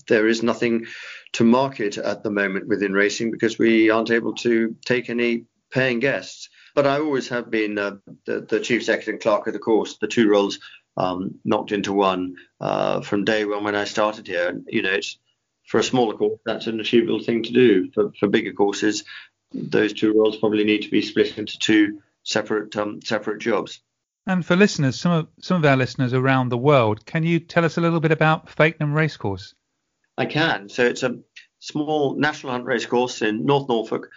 there 0.08 0.28
is 0.28 0.44
nothing 0.44 0.86
to 1.34 1.44
market 1.44 1.98
at 1.98 2.24
the 2.24 2.30
moment 2.30 2.68
within 2.68 2.94
racing 2.94 3.32
because 3.32 3.58
we 3.58 3.90
aren't 3.90 4.12
able 4.12 4.34
to 4.36 4.76
take 4.86 5.10
any 5.10 5.46
paying 5.72 6.00
guests. 6.00 6.50
But 6.74 6.88
I 6.88 7.00
always 7.00 7.30
have 7.30 7.50
been 7.50 7.78
uh, 7.78 7.98
the, 8.26 8.42
the, 8.42 8.60
chief 8.60 8.84
secretary 8.84 9.16
and 9.16 9.22
clerk 9.22 9.48
of 9.48 9.54
the 9.54 9.60
course, 9.60 9.98
the 9.98 10.08
two 10.08 10.30
roles 10.30 10.60
um, 10.98 11.40
knocked 11.46 11.72
into 11.72 11.94
one 11.94 12.36
uh, 12.60 13.02
from 13.02 13.26
day 13.26 13.46
one 13.46 13.64
when 13.64 13.76
I 13.76 13.86
started 13.86 14.28
here. 14.28 14.50
And, 14.50 14.66
You 14.68 14.82
know, 14.82 14.94
it's 14.94 15.18
for 15.68 15.80
a 15.80 15.84
smaller 15.84 16.16
course, 16.16 16.40
that's 16.46 16.68
an 16.68 16.80
achievable 16.80 17.24
thing 17.24 17.44
to 17.44 17.54
do. 17.54 17.92
For, 17.92 18.12
for 18.20 18.28
bigger 18.28 18.54
courses, 18.54 19.04
those 19.54 19.94
two 19.94 20.14
roles 20.14 20.38
probably 20.38 20.64
need 20.64 20.84
to 20.84 20.90
be 20.90 21.02
split 21.02 21.38
into 21.38 21.60
two 21.60 22.02
separate 22.24 22.76
um, 22.76 23.02
separate 23.02 23.40
jobs. 23.40 23.82
And 24.26 24.46
for 24.46 24.56
listeners, 24.56 25.00
some 25.00 25.12
of 25.12 25.28
some 25.42 25.58
of 25.58 25.66
our 25.70 25.78
listeners 25.78 26.14
around 26.14 26.50
the 26.50 26.58
world, 26.58 27.06
can 27.06 27.24
you 27.24 27.40
tell 27.40 27.66
us 27.66 27.78
a 27.78 27.82
little 27.82 28.00
bit 28.00 28.12
about 28.12 28.48
Fakenham 28.48 28.94
Racecourse? 28.94 29.54
I 30.18 30.26
can. 30.26 30.70
So 30.70 30.86
it's 30.86 31.04
a 31.04 31.20
small 31.60 32.16
national 32.16 32.54
hunt 32.54 32.66
racecourse 32.66 33.22
in 33.22 33.46
North 33.46 33.68
Norfolk, 33.68 34.10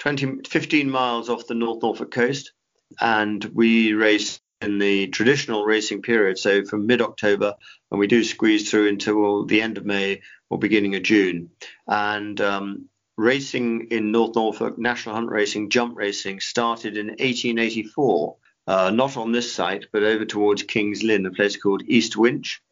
20, 0.00 0.48
15 0.48 0.90
miles 0.90 1.28
off 1.28 1.46
the 1.46 1.54
North 1.54 1.82
Norfolk 1.82 2.10
coast, 2.10 2.52
and 3.00 3.44
we 3.44 3.92
race 3.92 4.40
in 4.60 4.78
the 4.78 5.06
traditional 5.08 5.64
racing 5.64 6.02
period, 6.02 6.38
so 6.38 6.64
from 6.64 6.86
mid-October, 6.86 7.54
and 7.90 8.00
we 8.00 8.06
do 8.06 8.24
squeeze 8.24 8.70
through 8.70 8.88
until 8.88 9.46
the 9.46 9.62
end 9.62 9.78
of 9.78 9.86
May 9.86 10.22
or 10.48 10.58
beginning 10.58 10.96
of 10.96 11.02
June. 11.02 11.50
And 11.86 12.40
um, 12.40 12.88
racing 13.16 13.88
in 13.90 14.10
North 14.10 14.34
Norfolk, 14.34 14.78
national 14.78 15.14
hunt 15.14 15.30
racing, 15.30 15.70
jump 15.70 15.96
racing, 15.96 16.40
started 16.40 16.96
in 16.96 17.08
1884 17.08 18.36
uh, 18.66 18.90
not 18.90 19.16
on 19.16 19.32
this 19.32 19.52
site, 19.52 19.86
but 19.92 20.02
over 20.02 20.24
towards 20.24 20.62
King's 20.62 21.02
Lynn, 21.02 21.26
a 21.26 21.30
place 21.30 21.56
called 21.56 21.82
East 21.86 22.16
Winch. 22.16 22.62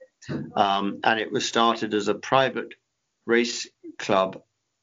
Um, 0.55 1.01
and 1.05 1.19
it 1.19 1.33
was 1.33 1.47
started 1.47 1.95
as 1.95 2.09
a 2.09 2.15
private 2.15 2.75
race 3.27 3.69
club 3.99 4.43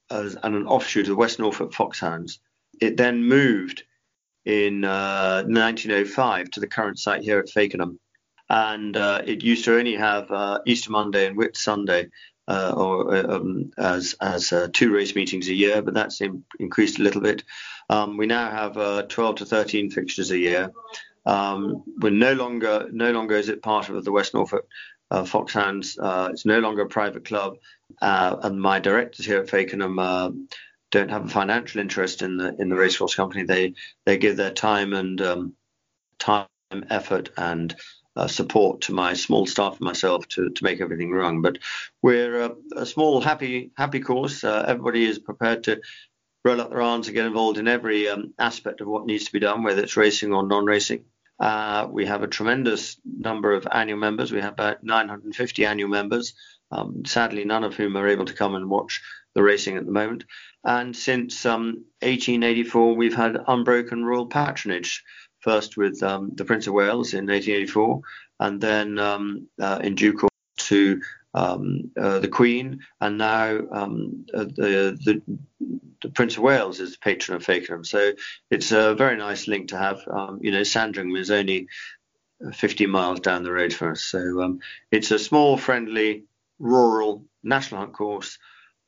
as, 0.09 0.35
and 0.41 0.55
an 0.55 0.67
offshoot 0.67 1.03
of 1.03 1.09
the 1.09 1.15
West 1.15 1.39
Norfolk 1.39 1.73
Foxhounds. 1.73 2.39
It 2.81 2.97
then 2.97 3.23
moved 3.23 3.83
in 4.45 4.83
uh, 4.83 5.43
1905 5.47 6.51
to 6.51 6.59
the 6.59 6.67
current 6.67 6.99
site 6.99 7.23
here 7.23 7.39
at 7.39 7.49
Fakenham. 7.49 7.97
And 8.47 8.95
uh, 8.95 9.21
it 9.25 9.43
used 9.43 9.65
to 9.65 9.77
only 9.77 9.95
have 9.95 10.29
uh, 10.29 10.59
Easter 10.67 10.91
Monday 10.91 11.25
and 11.25 11.35
Whit 11.35 11.57
Sunday 11.57 12.09
uh, 12.47 12.73
or 12.75 13.15
uh, 13.15 13.35
um, 13.35 13.71
as 13.77 14.15
as 14.21 14.53
uh, 14.53 14.67
two 14.71 14.93
race 14.93 15.15
meetings 15.15 15.47
a 15.47 15.53
year, 15.53 15.81
but 15.81 15.93
that's 15.93 16.21
in, 16.21 16.43
increased 16.59 16.99
a 16.99 17.03
little 17.03 17.21
bit. 17.21 17.43
Um, 17.89 18.17
we 18.17 18.27
now 18.27 18.49
have 18.49 18.77
uh, 18.77 19.03
12 19.03 19.37
to 19.37 19.45
13 19.45 19.91
fixtures 19.91 20.31
a 20.31 20.37
year. 20.37 20.71
Um, 21.25 21.83
we're 21.99 22.11
no 22.11 22.33
longer 22.33 22.87
no 22.91 23.11
longer 23.11 23.35
is 23.35 23.49
it 23.49 23.63
part 23.63 23.89
of 23.89 24.05
the 24.05 24.11
West 24.11 24.35
Norfolk 24.35 24.67
Foxhounds. 25.11 25.97
Uh, 25.97 26.29
it's 26.31 26.45
no 26.45 26.59
longer 26.59 26.83
a 26.83 26.87
private 26.87 27.25
club, 27.25 27.57
and 28.01 28.59
my 28.59 28.79
directors 28.79 29.25
here 29.25 29.39
at 29.39 29.47
Fakenham 29.47 30.47
don't 30.91 31.11
have 31.11 31.25
a 31.25 31.29
financial 31.29 31.81
interest 31.81 32.21
in 32.21 32.37
the 32.37 32.55
in 32.59 32.69
the 32.69 32.75
racehorse 32.75 33.15
company. 33.15 33.43
They 33.43 33.73
they 34.05 34.17
give 34.17 34.37
their 34.37 34.51
time 34.51 34.93
and 34.93 35.21
um, 35.21 35.55
time, 36.19 36.47
effort, 36.89 37.29
and 37.37 37.75
uh, 38.15 38.27
support 38.27 38.81
to 38.81 38.93
my 38.93 39.13
small 39.13 39.45
staff 39.45 39.73
and 39.73 39.81
myself 39.81 40.27
to, 40.29 40.49
to 40.49 40.63
make 40.63 40.81
everything 40.81 41.11
run. 41.11 41.41
But 41.41 41.59
we're 42.01 42.41
a, 42.41 42.55
a 42.77 42.85
small, 42.85 43.21
happy, 43.21 43.71
happy 43.77 43.99
course. 43.99 44.43
Uh, 44.43 44.63
everybody 44.67 45.05
is 45.05 45.19
prepared 45.19 45.65
to 45.65 45.81
roll 46.43 46.61
up 46.61 46.69
their 46.69 46.81
arms 46.81 47.07
and 47.07 47.15
get 47.15 47.25
involved 47.25 47.57
in 47.57 47.67
every 47.67 48.07
um, 48.07 48.33
aspect 48.39 48.79
of 48.81 48.87
what 48.87 49.05
needs 49.05 49.25
to 49.25 49.33
be 49.33 49.39
done, 49.39 49.63
whether 49.63 49.83
it's 49.83 49.97
racing 49.97 50.33
or 50.33 50.47
non-racing. 50.47 51.03
Uh, 51.39 51.87
we 51.89 52.05
have 52.05 52.23
a 52.23 52.27
tremendous 52.27 52.97
number 53.05 53.53
of 53.53 53.67
annual 53.71 53.99
members. 53.99 54.31
We 54.31 54.41
have 54.41 54.53
about 54.53 54.83
950 54.83 55.65
annual 55.65 55.89
members. 55.89 56.33
Um, 56.71 57.03
sadly, 57.05 57.45
none 57.45 57.63
of 57.63 57.75
whom 57.75 57.97
are 57.97 58.07
able 58.07 58.25
to 58.25 58.33
come 58.33 58.55
and 58.55 58.69
watch 58.69 59.01
the 59.33 59.43
racing 59.43 59.77
at 59.77 59.85
the 59.85 59.91
moment. 59.91 60.23
And 60.63 60.95
since 60.95 61.45
um, 61.45 61.85
1884, 62.01 62.95
we've 62.95 63.15
had 63.15 63.37
unbroken 63.47 64.03
royal 64.03 64.27
patronage 64.27 65.03
first 65.39 65.77
with 65.77 66.01
um, 66.01 66.31
the 66.33 66.45
Prince 66.45 66.65
of 66.65 66.73
Wales 66.73 67.13
in 67.13 67.27
1884, 67.27 68.01
and 68.39 68.59
then 68.59 68.97
um, 68.97 69.47
uh, 69.61 69.79
in 69.83 69.93
due 69.93 70.13
course 70.13 70.31
to 70.57 70.99
um, 71.35 71.91
uh, 71.99 72.19
the 72.19 72.29
Queen, 72.29 72.79
and 73.01 73.17
now 73.17 73.59
um, 73.71 74.25
uh, 74.33 74.45
the, 74.45 74.97
the, 75.03 75.21
the, 76.01 76.09
Prince 76.09 76.37
of 76.37 76.43
Wales 76.43 76.79
is 76.79 76.93
the 76.93 76.97
patron 76.99 77.35
of 77.35 77.45
Fakenham. 77.45 77.85
So 77.85 78.13
it's 78.49 78.71
a 78.71 78.95
very 78.95 79.17
nice 79.17 79.47
link 79.47 79.69
to 79.69 79.77
have. 79.77 79.99
Um, 80.07 80.39
you 80.41 80.51
know, 80.51 80.63
Sandringham 80.63 81.17
is 81.17 81.31
only 81.31 81.67
50 82.53 82.85
miles 82.85 83.19
down 83.19 83.43
the 83.43 83.51
road 83.51 83.73
from 83.73 83.91
us, 83.91 84.01
so 84.01 84.41
um, 84.41 84.59
it's 84.91 85.11
a 85.11 85.19
small, 85.19 85.57
friendly, 85.57 86.23
rural 86.57 87.25
national 87.43 87.81
hunt 87.81 87.93
course 87.93 88.37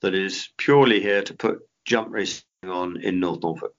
that 0.02 0.14
is 0.14 0.50
purely 0.58 1.02
here 1.02 1.24
to 1.24 1.34
put 1.34 1.60
jump 1.84 2.08
racing 2.12 2.44
on 2.64 3.02
in 3.02 3.20
North 3.20 3.44
Norfolk. 3.44 3.76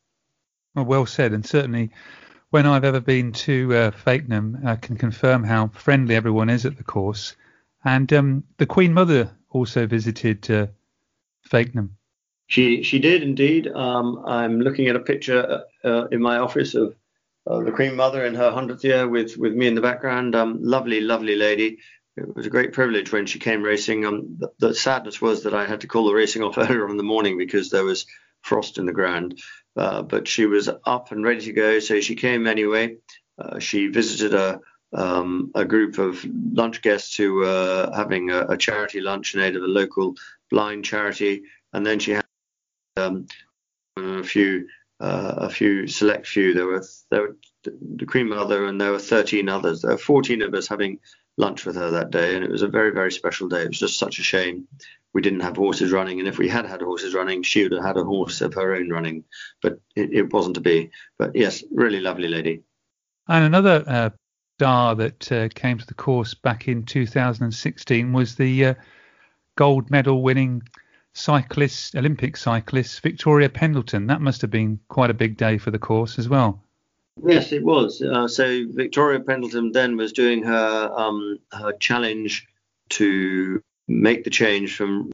Well, 0.75 0.84
well 0.84 1.06
said, 1.06 1.32
and 1.32 1.44
certainly 1.44 1.90
when 2.50 2.66
I've 2.66 2.84
ever 2.84 3.00
been 3.00 3.32
to 3.32 3.75
uh, 3.75 3.90
Fakenham, 3.92 4.66
I 4.66 4.76
can 4.76 4.96
confirm 4.96 5.42
how 5.42 5.68
friendly 5.68 6.16
everyone 6.16 6.50
is 6.50 6.66
at 6.66 6.76
the 6.76 6.84
course. 6.84 7.34
And 7.85 8.12
um, 8.12 8.44
the 8.56 8.66
Queen 8.66 8.92
Mother 8.92 9.30
also 9.50 9.87
visited 9.87 10.50
uh, 10.50 10.66
Fakenham. 11.49 11.90
She 12.47 12.82
she 12.82 12.99
did 12.99 13.23
indeed. 13.23 13.68
Um, 13.68 14.25
I'm 14.26 14.61
looking 14.61 14.88
at 14.88 14.97
a 14.97 15.00
picture 15.00 15.64
uh, 15.85 15.87
uh 15.87 16.06
in 16.06 16.23
my 16.23 16.38
office 16.38 16.75
of 16.75 16.94
uh, 17.47 17.61
the 17.61 17.73
Queen 17.73 17.94
Mother 17.94 18.25
in 18.25 18.35
her 18.35 18.50
hundredth 18.50 18.85
year 18.85 19.06
with 19.06 19.37
with 19.37 19.54
me 19.54 19.66
in 19.66 19.75
the 19.75 19.80
background. 19.80 20.35
Um, 20.35 20.58
lovely, 20.62 21.00
lovely 21.00 21.37
lady. 21.37 21.78
It 22.16 22.35
was 22.35 22.47
a 22.47 22.50
great 22.50 22.73
privilege 22.73 23.12
when 23.12 23.26
she 23.26 23.38
came 23.38 23.62
racing. 23.62 24.04
Um, 24.04 24.38
the, 24.38 24.50
the 24.58 24.75
sadness 24.75 25.20
was 25.20 25.44
that 25.44 25.54
I 25.54 25.66
had 25.66 25.82
to 25.82 25.87
call 25.87 26.06
the 26.06 26.14
racing 26.14 26.42
off 26.42 26.58
earlier 26.58 26.88
in 26.88 26.97
the 26.97 27.02
morning 27.02 27.38
because 27.38 27.70
there 27.70 27.85
was 27.85 28.06
frost 28.42 28.78
in 28.78 28.87
the 28.87 28.92
ground. 28.92 29.40
Uh, 29.76 30.02
but 30.02 30.26
she 30.26 30.47
was 30.47 30.68
up 30.87 31.12
and 31.12 31.25
ready 31.25 31.42
to 31.42 31.52
go, 31.52 31.78
so 31.78 32.00
she 32.00 32.16
came 32.16 32.47
anyway. 32.47 32.97
Uh, 33.38 33.61
she 33.61 33.87
visited 33.87 34.35
a 34.35 34.61
um, 34.92 35.50
a 35.54 35.64
group 35.64 35.99
of 35.99 36.25
lunch 36.52 36.83
guests 36.83 37.16
who 37.16 37.35
were 37.35 37.90
having 37.95 38.30
a, 38.30 38.47
a, 38.47 38.57
charity 38.57 39.00
lunch 39.00 39.35
in 39.35 39.40
aid 39.40 39.57
of 39.57 39.62
a 39.62 39.66
local 39.66 40.14
blind 40.50 40.85
charity, 40.85 41.42
and 41.73 41.85
then 41.85 41.99
she 41.99 42.12
had 42.12 42.25
um, 42.97 43.26
a 43.97 44.23
few 44.23 44.66
uh, 45.00 45.35
a 45.37 45.50
few 45.50 45.87
select 45.87 46.26
few. 46.26 46.54
There 46.54 46.66
were 46.66 46.85
there 47.11 47.23
were 47.23 47.37
the 47.64 48.07
Queen 48.07 48.28
Mother, 48.28 48.66
and 48.66 48.80
there 48.80 48.92
were 48.92 48.99
13 48.99 49.49
others. 49.49 49.83
There 49.83 49.92
were 49.92 49.99
14 49.99 50.42
of 50.42 50.54
us 50.54 50.66
having 50.66 51.00
lunch 51.37 51.66
with 51.66 51.76
her 51.76 51.90
that 51.90 52.11
day, 52.11 52.35
and 52.35 52.45
it 52.45 52.50
was 52.50 52.62
a 52.62 52.68
very 52.68 52.92
very 52.92 53.12
special 53.12 53.49
day. 53.49 53.62
It 53.62 53.68
was 53.68 53.78
just 53.78 53.99
such 53.99 54.18
a 54.18 54.23
shame 54.23 54.66
we 55.14 55.23
didn't 55.23 55.40
have 55.40 55.57
horses 55.57 55.92
running, 55.92 56.18
and 56.18 56.28
if 56.28 56.38
we 56.38 56.49
had 56.49 56.66
had 56.66 56.80
horses 56.80 57.14
running, 57.14 57.42
she 57.42 57.62
would 57.62 57.73
have 57.73 57.85
had 57.85 57.97
a 57.97 58.04
horse 58.04 58.40
of 58.40 58.54
her 58.54 58.75
own 58.75 58.88
running, 58.88 59.25
but 59.62 59.80
it, 59.97 60.12
it 60.12 60.33
wasn't 60.33 60.54
to 60.54 60.61
be. 60.61 60.90
But 61.18 61.35
yes, 61.35 61.62
really 61.71 62.00
lovely 62.00 62.28
lady. 62.28 62.62
And 63.26 63.45
another 63.45 63.85
uh, 63.87 64.11
star 64.59 64.97
that 64.97 65.31
uh, 65.31 65.49
came 65.55 65.79
to 65.79 65.87
the 65.87 65.95
course 65.95 66.35
back 66.35 66.67
in 66.67 66.85
2016 66.85 68.12
was 68.12 68.35
the 68.35 68.65
uh, 68.67 68.75
gold 69.55 69.88
medal 69.88 70.21
winning 70.21 70.61
cyclist, 71.12 71.95
Olympic 71.95 72.37
cyclist 72.37 73.00
Victoria 73.00 73.49
Pendleton. 73.49 74.09
That 74.09 74.21
must 74.21 74.41
have 74.41 74.50
been 74.50 74.81
quite 74.88 75.11
a 75.11 75.15
big 75.15 75.37
day 75.37 75.59
for 75.59 75.71
the 75.71 75.79
course 75.79 76.19
as 76.19 76.29
well. 76.29 76.61
Yes, 77.25 77.53
it 77.53 77.62
was. 77.62 78.03
Uh, 78.03 78.27
so 78.27 78.65
Victoria 78.71 79.21
Pendleton 79.21 79.71
then 79.71 79.97
was 79.97 80.12
doing 80.12 80.43
her 80.43 80.93
um, 80.93 81.38
her 81.53 81.73
challenge 81.75 82.49
to 82.88 83.62
make 83.87 84.25
the 84.25 84.31
change 84.31 84.75
from 84.75 85.12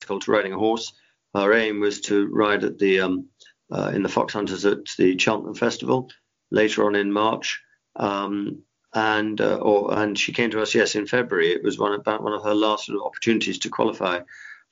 to 0.00 0.18
riding 0.28 0.54
a 0.54 0.58
horse. 0.58 0.94
Our 1.34 1.52
aim 1.52 1.80
was 1.80 2.00
to 2.02 2.26
ride 2.28 2.64
at 2.64 2.78
the 2.78 3.00
um, 3.00 3.26
uh, 3.70 3.92
in 3.94 4.02
the 4.02 4.08
Fox 4.08 4.32
Hunters 4.32 4.64
at 4.64 4.86
the 4.96 5.18
Cheltenham 5.18 5.56
Festival 5.56 6.08
later 6.50 6.86
on 6.86 6.94
in 6.94 7.12
March. 7.12 7.60
Um, 7.96 8.62
and 8.94 9.40
uh, 9.40 9.56
or 9.56 9.98
and 9.98 10.18
she 10.18 10.32
came 10.32 10.50
to 10.50 10.60
us 10.60 10.74
yes 10.74 10.94
in 10.94 11.06
February. 11.06 11.50
It 11.52 11.62
was 11.62 11.78
one 11.78 11.94
about 11.94 12.22
one 12.22 12.34
of 12.34 12.44
her 12.44 12.54
last 12.54 12.86
sort 12.86 12.98
of 12.98 13.06
opportunities 13.06 13.58
to 13.60 13.70
qualify 13.70 14.20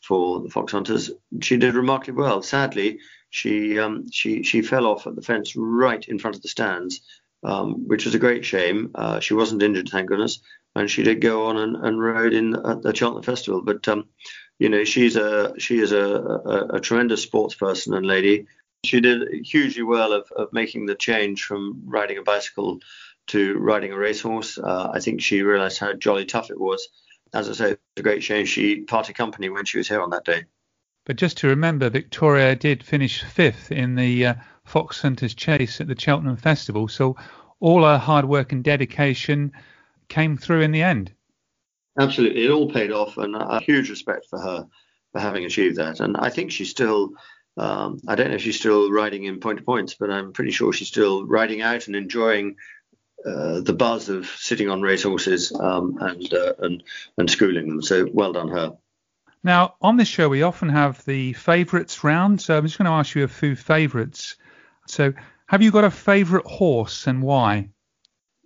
for 0.02 0.40
the 0.40 0.50
Fox 0.50 0.72
Hunters. 0.72 1.10
She 1.40 1.56
did 1.56 1.74
remarkably 1.74 2.22
well. 2.22 2.42
Sadly, 2.42 3.00
she 3.30 3.78
um, 3.78 4.10
she 4.10 4.42
she 4.42 4.62
fell 4.62 4.86
off 4.86 5.06
at 5.06 5.16
the 5.16 5.22
fence 5.22 5.54
right 5.56 6.06
in 6.06 6.18
front 6.18 6.36
of 6.36 6.42
the 6.42 6.48
stands, 6.48 7.00
um, 7.42 7.88
which 7.88 8.04
was 8.04 8.14
a 8.14 8.18
great 8.18 8.44
shame. 8.44 8.90
Uh, 8.94 9.20
she 9.20 9.34
wasn't 9.34 9.62
injured, 9.62 9.88
thank 9.88 10.08
goodness, 10.08 10.40
and 10.74 10.90
she 10.90 11.02
did 11.02 11.20
go 11.20 11.46
on 11.46 11.56
and, 11.56 11.76
and 11.76 12.00
rode 12.00 12.34
in 12.34 12.54
at 12.54 12.82
the 12.82 12.94
Cheltenham 12.94 13.22
Festival. 13.22 13.62
But 13.62 13.86
um, 13.88 14.08
you 14.58 14.68
know, 14.68 14.84
she's 14.84 15.16
a 15.16 15.54
she 15.58 15.78
is 15.78 15.92
a, 15.92 16.04
a, 16.04 16.66
a, 16.76 16.80
tremendous 16.80 17.22
sports 17.22 17.54
person 17.54 17.94
and 17.94 18.04
lady. 18.04 18.46
She 18.84 19.00
did 19.00 19.44
hugely 19.44 19.82
well 19.82 20.12
of, 20.12 20.30
of 20.32 20.52
making 20.52 20.86
the 20.86 20.94
change 20.94 21.44
from 21.44 21.82
riding 21.84 22.18
a 22.18 22.22
bicycle 22.22 22.80
to 23.30 23.58
riding 23.58 23.92
a 23.92 23.98
racehorse. 23.98 24.58
Uh, 24.58 24.90
I 24.92 25.00
think 25.00 25.20
she 25.20 25.42
realised 25.42 25.78
how 25.78 25.92
jolly 25.92 26.24
tough 26.24 26.50
it 26.50 26.60
was. 26.60 26.88
As 27.32 27.48
I 27.48 27.52
say, 27.52 27.70
it's 27.72 27.80
a 27.96 28.02
great 28.02 28.22
shame 28.22 28.46
she 28.46 28.82
parted 28.82 29.14
company 29.14 29.48
when 29.48 29.64
she 29.64 29.78
was 29.78 29.88
here 29.88 30.02
on 30.02 30.10
that 30.10 30.24
day. 30.24 30.44
But 31.06 31.16
just 31.16 31.38
to 31.38 31.48
remember, 31.48 31.88
Victoria 31.90 32.54
did 32.56 32.84
finish 32.84 33.22
fifth 33.22 33.72
in 33.72 33.94
the 33.94 34.26
uh, 34.26 34.34
Fox 34.64 35.00
Hunters 35.00 35.34
Chase 35.34 35.80
at 35.80 35.88
the 35.88 35.98
Cheltenham 35.98 36.36
Festival. 36.36 36.88
So 36.88 37.16
all 37.60 37.84
her 37.84 37.98
hard 37.98 38.24
work 38.24 38.52
and 38.52 38.64
dedication 38.64 39.52
came 40.08 40.36
through 40.36 40.62
in 40.62 40.72
the 40.72 40.82
end. 40.82 41.12
absolutely, 41.98 42.44
it 42.44 42.50
all 42.50 42.70
paid 42.70 42.90
off, 42.90 43.16
and 43.16 43.36
a 43.36 43.60
huge 43.60 43.90
respect 43.90 44.26
for 44.28 44.40
her 44.40 44.66
for 45.12 45.20
having 45.20 45.44
achieved 45.44 45.76
that. 45.76 46.00
And 46.00 46.16
I 46.16 46.30
think 46.30 46.50
she's 46.50 46.70
still. 46.70 47.10
Um, 47.56 47.98
I 48.06 48.14
don't 48.14 48.28
know 48.28 48.36
if 48.36 48.42
she's 48.42 48.58
still 48.58 48.90
riding 48.90 49.24
in 49.24 49.40
point 49.40 49.58
to 49.58 49.64
points, 49.64 49.94
but 49.98 50.10
I'm 50.10 50.32
pretty 50.32 50.52
sure 50.52 50.72
she's 50.72 50.88
still 50.88 51.26
riding 51.26 51.60
out 51.60 51.88
and 51.88 51.96
enjoying 51.96 52.56
uh, 53.26 53.60
the 53.60 53.72
buzz 53.72 54.08
of 54.08 54.26
sitting 54.26 54.68
on 54.68 54.82
racehorses 54.82 55.52
um, 55.52 55.98
and, 56.00 56.32
uh, 56.32 56.54
and 56.60 56.82
and 57.18 57.30
schooling 57.30 57.68
them. 57.68 57.82
So 57.82 58.08
well 58.12 58.32
done 58.32 58.48
her. 58.48 58.76
Now 59.42 59.74
on 59.80 59.96
this 59.96 60.08
show 60.08 60.28
we 60.28 60.42
often 60.42 60.68
have 60.68 61.04
the 61.04 61.32
favourites 61.34 62.04
round, 62.04 62.40
so 62.40 62.56
I'm 62.56 62.64
just 62.64 62.78
going 62.78 62.86
to 62.86 62.92
ask 62.92 63.14
you 63.14 63.24
a 63.24 63.28
few 63.28 63.56
favourites. 63.56 64.36
So 64.86 65.12
have 65.46 65.62
you 65.62 65.70
got 65.70 65.84
a 65.84 65.90
favourite 65.90 66.46
horse 66.46 67.06
and 67.06 67.22
why? 67.22 67.70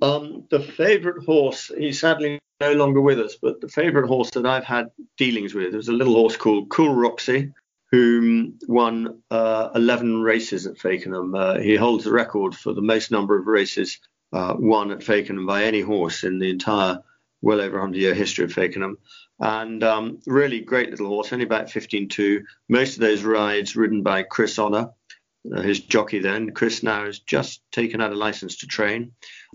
Um, 0.02 0.44
the 0.50 0.60
favourite 0.60 1.24
horse, 1.24 1.70
he's 1.76 2.00
sadly 2.00 2.38
no 2.60 2.72
longer 2.72 3.00
with 3.00 3.20
us, 3.20 3.36
but 3.40 3.60
the 3.60 3.68
favourite 3.68 4.08
horse 4.08 4.30
that 4.30 4.46
I've 4.46 4.64
had 4.64 4.90
dealings 5.16 5.54
with 5.54 5.74
was 5.74 5.88
a 5.88 5.92
little 5.92 6.14
horse 6.14 6.36
called 6.36 6.68
Cool 6.68 6.94
Roxy, 6.94 7.52
who 7.90 8.54
won 8.66 9.22
uh, 9.30 9.70
11 9.74 10.22
races 10.22 10.66
at 10.66 10.78
Fakenham. 10.78 11.34
Uh, 11.36 11.60
he 11.60 11.76
holds 11.76 12.04
the 12.04 12.12
record 12.12 12.54
for 12.54 12.72
the 12.72 12.82
most 12.82 13.10
number 13.10 13.38
of 13.38 13.46
races 13.46 13.98
uh, 14.34 14.56
won 14.58 14.90
at 14.90 14.98
Fakenham 14.98 15.46
by 15.46 15.64
any 15.64 15.80
horse 15.80 16.24
in 16.24 16.38
the 16.38 16.50
entire 16.50 16.98
well 17.40 17.60
over 17.60 17.76
100 17.78 17.98
year 17.98 18.14
history 18.14 18.44
of 18.44 18.52
Fakenham. 18.52 18.96
And 19.38 19.82
um, 19.84 20.18
really 20.26 20.60
great 20.60 20.90
little 20.90 21.08
horse, 21.08 21.32
only 21.32 21.44
about 21.44 21.68
15.2. 21.68 22.42
Most 22.68 22.94
of 22.94 23.00
those 23.00 23.22
rides 23.22 23.76
ridden 23.76 24.02
by 24.02 24.22
Chris 24.24 24.58
Honour, 24.58 24.90
uh, 25.54 25.60
his 25.60 25.80
jockey 25.80 26.18
then. 26.18 26.50
Chris 26.52 26.82
now 26.82 27.04
has 27.04 27.20
just 27.20 27.62
taken 27.70 28.00
out 28.00 28.12
a 28.12 28.16
license 28.16 28.58
to 28.58 28.66
train. 28.66 29.12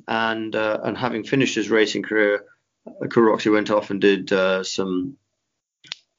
And, 0.07 0.55
uh, 0.55 0.79
and 0.83 0.97
having 0.97 1.23
finished 1.23 1.55
his 1.55 1.69
racing 1.69 2.03
career, 2.03 2.45
Cool 3.09 3.23
Roxy 3.23 3.49
went 3.49 3.71
off 3.71 3.89
and 3.89 3.99
did 3.99 4.31
uh, 4.31 4.63
some 4.63 5.17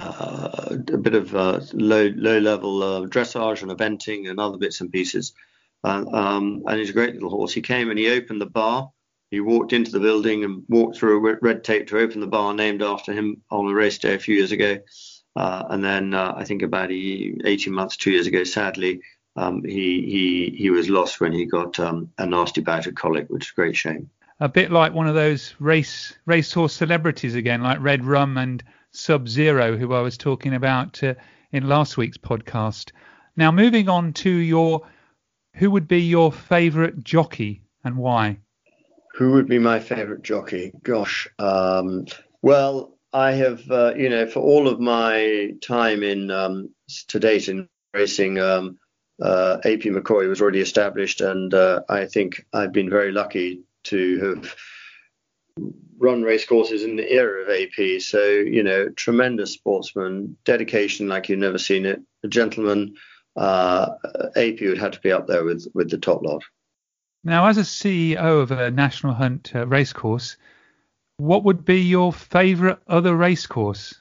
uh, 0.00 0.67
a 0.71 0.99
bit 0.99 1.14
of 1.14 1.35
uh, 1.35 1.61
low 1.73 2.11
low 2.14 2.38
level 2.38 2.83
uh, 2.83 3.00
dressage 3.02 3.62
and 3.62 3.71
eventing 3.71 4.31
and 4.31 4.38
other 4.38 4.57
bits 4.57 4.81
and 4.81 4.93
pieces. 4.93 5.35
Um, 5.83 6.63
and 6.67 6.79
he's 6.79 6.91
a 6.91 6.95
great 6.95 7.15
little 7.15 7.31
horse. 7.31 7.53
He 7.53 7.63
came 7.63 7.91
and 7.91 7.99
he 7.99 8.11
opened 8.11 8.41
the 8.41 8.47
bar. 8.47 8.91
He 9.31 9.41
walked 9.41 9.73
into 9.73 9.93
the 9.93 10.01
building 10.01 10.45
and 10.45 10.65
walked 10.69 10.97
through 10.97 11.39
red 11.41 11.63
tape 11.63 11.87
to 11.89 11.99
open 11.99 12.21
the 12.21 12.27
bar 12.27 12.53
named 12.53 12.83
after 12.83 13.13
him 13.13 13.43
on 13.51 13.71
a 13.71 13.75
race 13.75 13.99
day 13.99 14.15
a 14.15 14.19
few 14.19 14.35
years 14.35 14.53
ago. 14.53 14.79
Uh, 15.37 15.65
and 15.71 15.85
then 15.85 16.13
uh, 16.13 16.35
I 16.37 16.45
think 16.45 16.63
about 16.63 16.91
18 16.91 17.73
months, 17.73 17.97
two 17.97 18.11
years 18.11 18.27
ago, 18.27 18.43
sadly, 18.43 19.01
um, 19.37 19.63
he 19.65 20.03
he 20.03 20.57
he 20.57 20.71
was 20.71 20.91
lost 20.91 21.21
when 21.21 21.33
he 21.33 21.47
got 21.47 21.79
um, 21.79 22.11
a 22.19 22.27
nasty 22.27 22.61
bout 22.61 22.87
of 22.87 22.97
colic, 22.97 23.29
which 23.29 23.47
is 23.47 23.53
a 23.53 23.55
great 23.55 23.77
shame. 23.77 24.11
A 24.41 24.49
bit 24.49 24.73
like 24.73 24.93
one 24.93 25.07
of 25.07 25.15
those 25.15 25.55
race 25.61 26.15
racehorse 26.27 26.73
celebrities 26.73 27.37
again, 27.37 27.63
like 27.63 27.79
Red 27.81 28.05
Rum 28.05 28.37
and 28.37 28.63
Sub 28.91 29.29
Zero, 29.29 29.77
who 29.77 29.95
I 29.95 30.01
was 30.01 30.19
talking 30.19 30.55
about 30.55 31.03
uh, 31.05 31.15
in 31.53 31.69
last 31.69 31.97
week's 31.97 32.19
podcast. 32.19 32.91
Now, 33.37 33.53
moving 33.53 33.89
on 33.89 34.13
to 34.15 34.31
your 34.31 34.83
who 35.54 35.71
would 35.71 35.88
be 35.88 36.00
your 36.00 36.33
favourite 36.33 37.02
jockey 37.02 37.62
and 37.85 37.97
why? 37.97 38.38
Who 39.14 39.33
would 39.33 39.49
be 39.49 39.59
my 39.59 39.80
favourite 39.80 40.23
jockey? 40.23 40.73
Gosh, 40.83 41.28
um, 41.38 42.07
well, 42.42 42.97
I 43.12 43.33
have, 43.33 43.69
uh, 43.71 43.95
you 43.97 44.09
know, 44.09 44.26
for 44.26 44.40
all 44.40 44.69
of 44.69 44.80
my 44.80 45.52
time 45.62 46.02
in 46.02 46.30
um, 46.30 46.71
to 47.09 47.19
date 47.19 47.49
in 47.49 47.69
racing, 47.92 48.38
um, 48.38 48.78
uh, 49.21 49.59
AP 49.64 49.80
McCoy 49.80 50.28
was 50.28 50.40
already 50.40 50.61
established, 50.61 51.21
and 51.21 51.52
uh, 51.52 51.83
I 51.88 52.07
think 52.07 52.47
I've 52.52 52.73
been 52.73 52.88
very 52.88 53.12
lucky 53.12 53.62
to 53.85 54.19
have 54.21 54.54
run 55.99 56.23
race 56.23 56.47
courses 56.47 56.83
in 56.83 56.97
the 56.97 57.12
era 57.12 57.42
of 57.42 57.49
AP. 57.50 58.00
So, 58.00 58.25
you 58.25 58.62
know, 58.62 58.88
tremendous 58.90 59.52
sportsman, 59.52 60.37
dedication 60.45 61.09
like 61.09 61.28
you've 61.28 61.38
never 61.38 61.59
seen 61.59 61.85
it, 61.85 62.00
a 62.25 62.28
gentleman 62.28 62.95
uh, 63.40 63.94
AP 64.37 64.61
would 64.61 64.79
have 64.79 64.92
to 64.92 65.00
be 65.00 65.11
up 65.11 65.26
there 65.26 65.44
with, 65.44 65.66
with 65.74 65.90
the 65.90 65.96
top 65.96 66.22
lot. 66.22 66.42
Now, 67.24 67.46
as 67.46 67.57
a 67.57 67.62
CEO 67.62 68.42
of 68.42 68.50
a 68.50 68.70
National 68.70 69.14
Hunt 69.14 69.53
uh, 69.55 69.66
racecourse, 69.66 70.37
what 71.16 71.44
would 71.44 71.64
be 71.64 71.81
your 71.81 72.12
favourite 72.12 72.79
other 72.87 73.16
racecourse? 73.16 73.94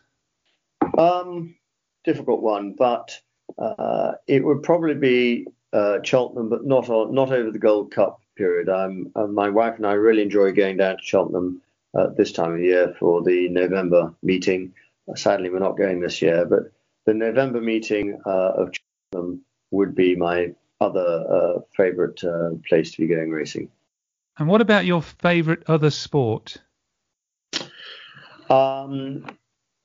Um, 0.98 1.56
difficult 2.04 2.42
one, 2.42 2.76
but 2.78 3.18
uh, 3.58 4.14
it 4.28 4.44
would 4.44 4.62
probably 4.62 4.96
be 4.96 5.48
uh, 5.72 6.00
Cheltenham, 6.04 6.50
but 6.50 6.66
not 6.66 6.90
on, 6.90 7.14
not 7.14 7.32
over 7.32 7.50
the 7.50 7.60
Gold 7.60 7.92
Cup 7.92 8.22
period. 8.36 8.68
Uh, 8.68 9.28
my 9.28 9.50
wife 9.50 9.78
and 9.78 9.88
I 9.88 9.94
really 9.94 10.22
enjoy 10.22 10.52
going 10.52 10.78
down 10.78 10.98
to 10.98 11.04
Cheltenham 11.04 11.62
uh, 11.98 12.08
this 12.08 12.34
time 12.34 12.54
of 12.54 12.60
year 12.60 12.94
for 13.00 13.22
the 13.22 13.48
November 13.50 14.14
meeting. 14.22 14.74
sadly, 15.16 15.50
we're 15.50 15.60
not 15.60 15.78
going 15.78 16.02
this 16.02 16.22
year, 16.22 16.46
but 16.46 16.72
the 17.06 17.14
November 17.14 17.62
meeting 17.62 18.20
of 18.26 18.72
um, 19.20 19.42
would 19.72 19.96
be 19.96 20.16
my 20.16 20.54
other 20.82 21.26
uh, 21.30 21.60
favorite 21.76 22.24
uh, 22.24 22.52
place 22.68 22.92
to 22.92 23.02
be 23.02 23.08
going 23.08 23.32
racing. 23.32 23.70
And 24.38 24.48
what 24.48 24.62
about 24.62 24.86
your 24.86 25.02
favorite 25.02 25.64
other 25.68 25.90
sport? 25.90 26.58
Um, 28.50 29.26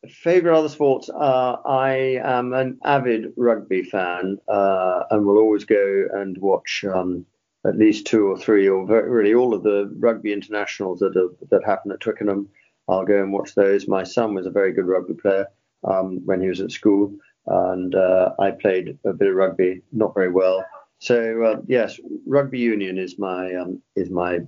favorite 0.08 0.56
other 0.56 0.68
sports? 0.68 1.10
Uh, 1.10 1.56
I 1.66 2.20
am 2.22 2.52
an 2.52 2.78
avid 2.84 3.32
rugby 3.36 3.82
fan 3.82 4.38
uh, 4.48 5.02
and 5.10 5.26
will 5.26 5.38
always 5.38 5.64
go 5.64 6.04
and 6.12 6.38
watch 6.38 6.84
um, 6.84 7.26
at 7.66 7.76
least 7.76 8.06
two 8.06 8.28
or 8.28 8.38
three, 8.38 8.68
or 8.68 8.84
really 8.84 9.34
all 9.34 9.54
of 9.54 9.62
the 9.62 9.92
rugby 9.98 10.32
internationals 10.32 11.00
that 11.00 11.16
have, 11.16 11.50
that 11.50 11.64
happen 11.64 11.90
at 11.90 12.00
Twickenham. 12.00 12.48
I'll 12.88 13.04
go 13.04 13.22
and 13.22 13.32
watch 13.32 13.54
those. 13.54 13.88
My 13.88 14.04
son 14.04 14.34
was 14.34 14.46
a 14.46 14.50
very 14.50 14.72
good 14.72 14.86
rugby 14.86 15.14
player 15.14 15.48
um, 15.82 16.20
when 16.24 16.40
he 16.40 16.48
was 16.48 16.60
at 16.60 16.70
school 16.70 17.14
and 17.46 17.94
uh, 17.94 18.30
I 18.38 18.50
played 18.52 18.98
a 19.04 19.12
bit 19.12 19.28
of 19.28 19.34
rugby, 19.34 19.82
not 19.92 20.14
very 20.14 20.30
well. 20.30 20.64
So 20.98 21.42
uh, 21.42 21.56
yes, 21.66 21.98
rugby 22.26 22.58
union 22.58 22.98
is 22.98 23.18
my 23.18 23.54
um, 23.54 23.82
is 23.96 24.10
my 24.10 24.40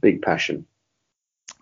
big 0.00 0.22
passion. 0.22 0.66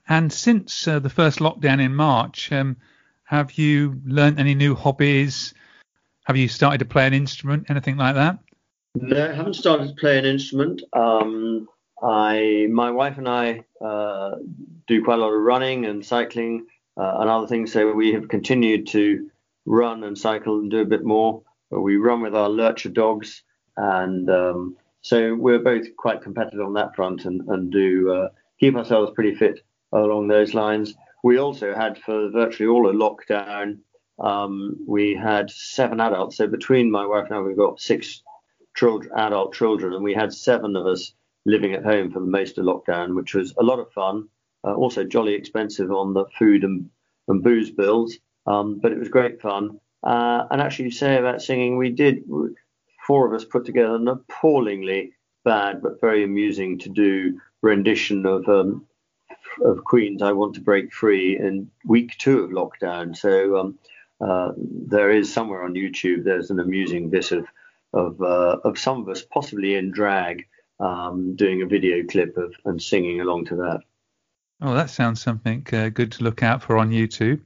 And 0.08 0.32
since 0.32 0.86
uh, 0.86 0.98
the 0.98 1.10
first 1.10 1.38
lockdown 1.38 1.80
in 1.80 1.94
March, 1.94 2.52
um, 2.52 2.76
have 3.24 3.52
you 3.52 4.00
learned 4.04 4.38
any 4.38 4.54
new 4.54 4.74
hobbies? 4.74 5.54
Have 6.24 6.36
you 6.36 6.48
started 6.48 6.78
to 6.78 6.84
play 6.84 7.06
an 7.06 7.14
instrument, 7.14 7.66
anything 7.70 7.96
like 7.96 8.14
that? 8.14 8.38
No, 8.94 9.30
I 9.30 9.34
haven't 9.34 9.54
started 9.54 9.88
to 9.88 9.94
play 9.94 10.18
an 10.18 10.24
instrument. 10.24 10.82
Um, 10.92 11.68
I, 12.02 12.66
my 12.70 12.90
wife 12.90 13.18
and 13.18 13.28
I 13.28 13.64
uh, 13.84 14.36
do 14.86 15.04
quite 15.04 15.18
a 15.18 15.20
lot 15.20 15.32
of 15.32 15.40
running 15.40 15.86
and 15.86 16.04
cycling 16.04 16.66
uh, 16.96 17.18
and 17.20 17.28
other 17.30 17.46
things. 17.46 17.72
So 17.72 17.92
we 17.92 18.12
have 18.12 18.28
continued 18.28 18.86
to 18.88 19.30
run 19.66 20.04
and 20.04 20.16
cycle 20.16 20.60
and 20.60 20.70
do 20.70 20.80
a 20.80 20.86
bit 20.86 21.04
more. 21.04 21.42
We 21.70 21.96
run 21.96 22.22
with 22.22 22.34
our 22.34 22.48
lurcher 22.48 22.88
dogs, 22.88 23.42
and 23.76 24.30
um, 24.30 24.76
so 25.02 25.34
we're 25.34 25.58
both 25.58 25.96
quite 25.96 26.22
competitive 26.22 26.60
on 26.60 26.74
that 26.74 26.94
front 26.94 27.24
and, 27.24 27.42
and 27.48 27.70
do 27.70 28.12
uh, 28.12 28.28
keep 28.58 28.76
ourselves 28.76 29.12
pretty 29.14 29.34
fit 29.34 29.60
along 29.92 30.28
those 30.28 30.54
lines. 30.54 30.94
We 31.22 31.38
also 31.38 31.74
had 31.74 31.98
for 31.98 32.30
virtually 32.30 32.68
all 32.68 32.88
of 32.88 32.94
lockdown, 32.94 33.78
um, 34.18 34.76
we 34.86 35.14
had 35.14 35.50
seven 35.50 36.00
adults. 36.00 36.36
So 36.36 36.46
between 36.46 36.90
my 36.90 37.06
wife 37.06 37.26
and 37.26 37.34
I, 37.34 37.40
we've 37.40 37.56
got 37.56 37.80
six 37.80 38.22
children, 38.76 39.12
adult 39.16 39.54
children, 39.54 39.92
and 39.92 40.04
we 40.04 40.14
had 40.14 40.32
seven 40.32 40.76
of 40.76 40.86
us 40.86 41.12
living 41.44 41.74
at 41.74 41.84
home 41.84 42.10
for 42.10 42.20
the 42.20 42.26
most 42.26 42.58
of 42.58 42.64
lockdown, 42.64 43.14
which 43.14 43.34
was 43.34 43.54
a 43.58 43.62
lot 43.62 43.78
of 43.78 43.92
fun. 43.92 44.28
Uh, 44.64 44.74
also 44.74 45.04
jolly 45.04 45.34
expensive 45.34 45.90
on 45.90 46.12
the 46.12 46.24
food 46.38 46.64
and, 46.64 46.90
and 47.28 47.42
booze 47.42 47.70
bills. 47.70 48.16
Um, 48.46 48.78
but 48.78 48.92
it 48.92 48.98
was 48.98 49.08
great 49.08 49.40
fun. 49.40 49.80
Uh, 50.02 50.46
and 50.50 50.60
actually, 50.60 50.86
you 50.86 50.90
say 50.92 51.16
about 51.16 51.42
singing, 51.42 51.76
we 51.76 51.90
did, 51.90 52.22
four 53.06 53.26
of 53.26 53.32
us 53.32 53.44
put 53.44 53.64
together 53.64 53.96
an 53.96 54.08
appallingly 54.08 55.12
bad 55.46 55.80
but 55.80 56.00
very 56.00 56.24
amusing 56.24 56.78
to 56.80 56.88
do 56.90 57.40
rendition 57.62 58.26
of 58.26 58.46
um, 58.48 58.84
of 59.64 59.84
Queen's 59.84 60.20
"I 60.20 60.32
Want 60.32 60.54
to 60.56 60.60
Break 60.60 60.92
Free" 60.92 61.38
in 61.38 61.70
week 61.86 62.18
two 62.18 62.40
of 62.40 62.50
lockdown. 62.50 63.16
So 63.16 63.56
um, 63.56 63.78
uh, 64.20 64.52
there 64.56 65.10
is 65.10 65.32
somewhere 65.32 65.62
on 65.62 65.74
YouTube 65.74 66.24
there's 66.24 66.50
an 66.50 66.60
amusing 66.60 67.08
bit 67.08 67.32
of 67.32 67.46
of, 67.92 68.20
uh, 68.20 68.58
of 68.64 68.78
some 68.78 69.00
of 69.00 69.08
us 69.08 69.22
possibly 69.22 69.74
in 69.74 69.90
drag 69.90 70.46
um, 70.80 71.34
doing 71.34 71.62
a 71.62 71.66
video 71.66 72.04
clip 72.04 72.36
of 72.36 72.54
and 72.66 72.82
singing 72.82 73.20
along 73.20 73.46
to 73.46 73.56
that. 73.56 73.80
Oh, 74.60 74.74
that 74.74 74.90
sounds 74.90 75.22
something 75.22 75.66
uh, 75.72 75.88
good 75.88 76.12
to 76.12 76.24
look 76.24 76.42
out 76.42 76.62
for 76.62 76.76
on 76.76 76.90
YouTube. 76.90 77.40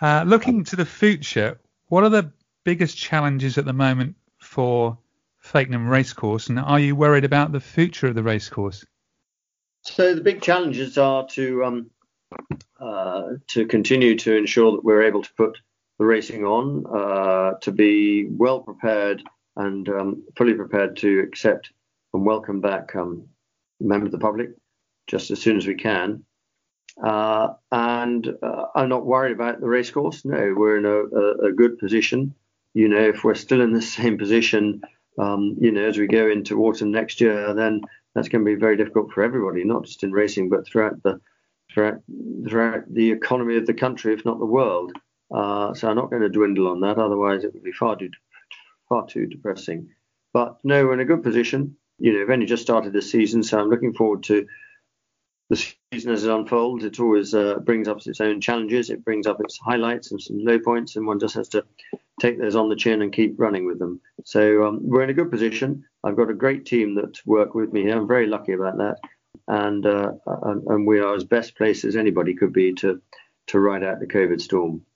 Uh, 0.00 0.24
looking 0.26 0.64
to 0.64 0.76
the 0.76 0.86
future, 0.86 1.60
what 1.88 2.04
are 2.04 2.10
the 2.10 2.32
biggest 2.64 2.96
challenges 2.96 3.58
at 3.58 3.64
the 3.64 3.72
moment 3.72 4.16
for 4.38 4.98
Fakenham 5.44 5.88
Racecourse, 5.88 6.48
and 6.48 6.58
are 6.58 6.80
you 6.80 6.96
worried 6.96 7.24
about 7.24 7.52
the 7.52 7.60
future 7.60 8.06
of 8.06 8.14
the 8.14 8.22
racecourse? 8.22 8.84
So 9.82 10.14
the 10.14 10.20
big 10.20 10.42
challenges 10.42 10.98
are 10.98 11.26
to 11.28 11.64
um, 11.64 11.90
uh, 12.78 13.22
to 13.48 13.66
continue 13.66 14.16
to 14.18 14.36
ensure 14.36 14.72
that 14.72 14.84
we're 14.84 15.02
able 15.02 15.22
to 15.22 15.34
put 15.36 15.58
the 15.98 16.04
racing 16.04 16.44
on, 16.44 16.84
uh, 16.86 17.58
to 17.60 17.72
be 17.72 18.26
well 18.30 18.60
prepared 18.60 19.22
and 19.56 19.88
um, 19.88 20.22
fully 20.36 20.54
prepared 20.54 20.96
to 20.98 21.20
accept 21.20 21.72
and 22.14 22.24
welcome 22.24 22.60
back 22.60 22.96
um, 22.96 23.26
members 23.80 24.08
of 24.08 24.12
the 24.12 24.18
public 24.18 24.50
just 25.06 25.30
as 25.30 25.40
soon 25.40 25.56
as 25.56 25.66
we 25.66 25.74
can. 25.74 26.24
Uh, 27.02 27.54
and 27.70 28.28
uh, 28.42 28.64
I'm 28.74 28.88
not 28.88 29.06
worried 29.06 29.32
about 29.32 29.60
the 29.60 29.68
racecourse. 29.68 30.24
No, 30.24 30.54
we're 30.56 30.78
in 30.78 30.86
a, 30.86 31.46
a, 31.46 31.48
a, 31.48 31.52
good 31.52 31.78
position. 31.78 32.34
You 32.74 32.88
know, 32.88 33.08
if 33.08 33.24
we're 33.24 33.34
still 33.34 33.60
in 33.60 33.72
the 33.72 33.82
same 33.98 34.18
position, 34.18 34.82
um, 35.18 35.56
you 35.60 35.72
know, 35.72 35.84
as 35.84 35.98
we 35.98 36.06
go 36.06 36.28
into 36.28 36.64
autumn 36.64 36.90
next 36.90 37.20
year, 37.20 37.54
then 37.54 37.82
that's 38.14 38.28
going 38.28 38.44
to 38.44 38.50
be 38.50 38.58
very 38.58 38.76
difficult 38.76 39.12
for 39.12 39.22
everybody, 39.22 39.64
not 39.64 39.84
just 39.84 40.02
in 40.02 40.12
racing, 40.12 40.48
but 40.48 40.66
throughout 40.66 41.02
the 41.02 41.20
throughout, 41.72 42.00
throughout 42.48 42.92
the 42.92 43.12
economy 43.12 43.56
of 43.56 43.66
the 43.66 43.74
country, 43.74 44.12
if 44.12 44.24
not 44.24 44.38
the 44.38 44.46
world. 44.46 44.92
Uh, 45.32 45.72
so 45.74 45.88
I'm 45.88 45.96
not 45.96 46.10
going 46.10 46.22
to 46.22 46.28
dwindle 46.28 46.68
on 46.68 46.80
that. 46.80 46.98
Otherwise, 46.98 47.44
it 47.44 47.54
would 47.54 47.62
be 47.62 47.72
far 47.72 47.96
too 47.96 48.10
far 48.88 49.06
too 49.06 49.26
depressing. 49.26 49.88
But 50.32 50.58
no, 50.64 50.84
we're 50.84 50.94
in 50.94 51.00
a 51.00 51.04
good 51.04 51.22
position. 51.22 51.76
You 51.98 52.12
know, 52.12 52.18
we've 52.20 52.30
only 52.30 52.46
just 52.46 52.62
started 52.62 52.92
this 52.92 53.10
season, 53.10 53.42
so 53.42 53.58
I'm 53.58 53.68
looking 53.68 53.94
forward 53.94 54.24
to 54.24 54.46
the 55.50 55.56
season 55.92 56.12
as 56.12 56.24
it 56.24 56.30
unfolds. 56.30 56.84
It 56.84 57.00
always 57.00 57.34
uh, 57.34 57.58
brings 57.58 57.88
up 57.88 58.06
its 58.06 58.20
own 58.20 58.40
challenges. 58.40 58.88
It 58.88 59.04
brings 59.04 59.26
up 59.26 59.40
its 59.40 59.58
highlights 59.58 60.12
and 60.12 60.22
some 60.22 60.38
low 60.38 60.60
points, 60.60 60.96
and 60.96 61.06
one 61.06 61.18
just 61.18 61.34
has 61.34 61.48
to 61.50 61.64
take 62.20 62.38
those 62.38 62.54
on 62.54 62.68
the 62.68 62.76
chin 62.76 63.02
and 63.02 63.12
keep 63.12 63.34
running 63.38 63.66
with 63.66 63.80
them. 63.80 64.00
So 64.24 64.64
um, 64.64 64.78
we're 64.82 65.02
in 65.02 65.10
a 65.10 65.14
good 65.14 65.30
position. 65.30 65.84
I've 66.04 66.16
got 66.16 66.30
a 66.30 66.34
great 66.34 66.66
team 66.66 66.94
that 66.94 67.18
work 67.26 67.54
with 67.54 67.72
me 67.72 67.82
here. 67.82 67.96
I'm 67.96 68.06
very 68.06 68.28
lucky 68.28 68.52
about 68.52 68.78
that, 68.78 68.98
and 69.48 69.84
uh, 69.84 70.12
and, 70.44 70.62
and 70.68 70.86
we 70.86 71.00
are 71.00 71.14
as 71.14 71.24
best 71.24 71.56
placed 71.56 71.84
as 71.84 71.96
anybody 71.96 72.34
could 72.34 72.52
be 72.52 72.72
to 72.74 73.02
to 73.48 73.58
ride 73.58 73.82
out 73.82 73.98
the 73.98 74.06
COVID 74.06 74.40
storm. 74.40 74.86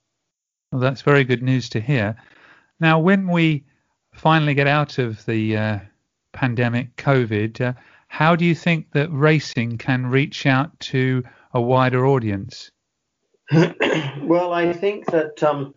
Well, 0.70 0.80
that's 0.80 1.02
very 1.02 1.24
good 1.24 1.42
news 1.42 1.68
to 1.70 1.80
hear. 1.80 2.16
Now, 2.78 3.00
when 3.00 3.26
we 3.26 3.64
finally 4.12 4.54
get 4.54 4.68
out 4.68 4.98
of 4.98 5.24
the 5.26 5.56
uh, 5.56 5.78
pandemic, 6.32 6.94
COVID, 6.96 7.60
uh, 7.60 7.72
how 8.14 8.36
do 8.36 8.44
you 8.44 8.54
think 8.54 8.92
that 8.92 9.10
racing 9.10 9.76
can 9.76 10.06
reach 10.06 10.46
out 10.46 10.78
to 10.78 11.24
a 11.52 11.60
wider 11.60 12.06
audience? 12.06 12.70
well, 13.52 14.52
I 14.52 14.72
think 14.72 15.06
that 15.06 15.42
um, 15.42 15.74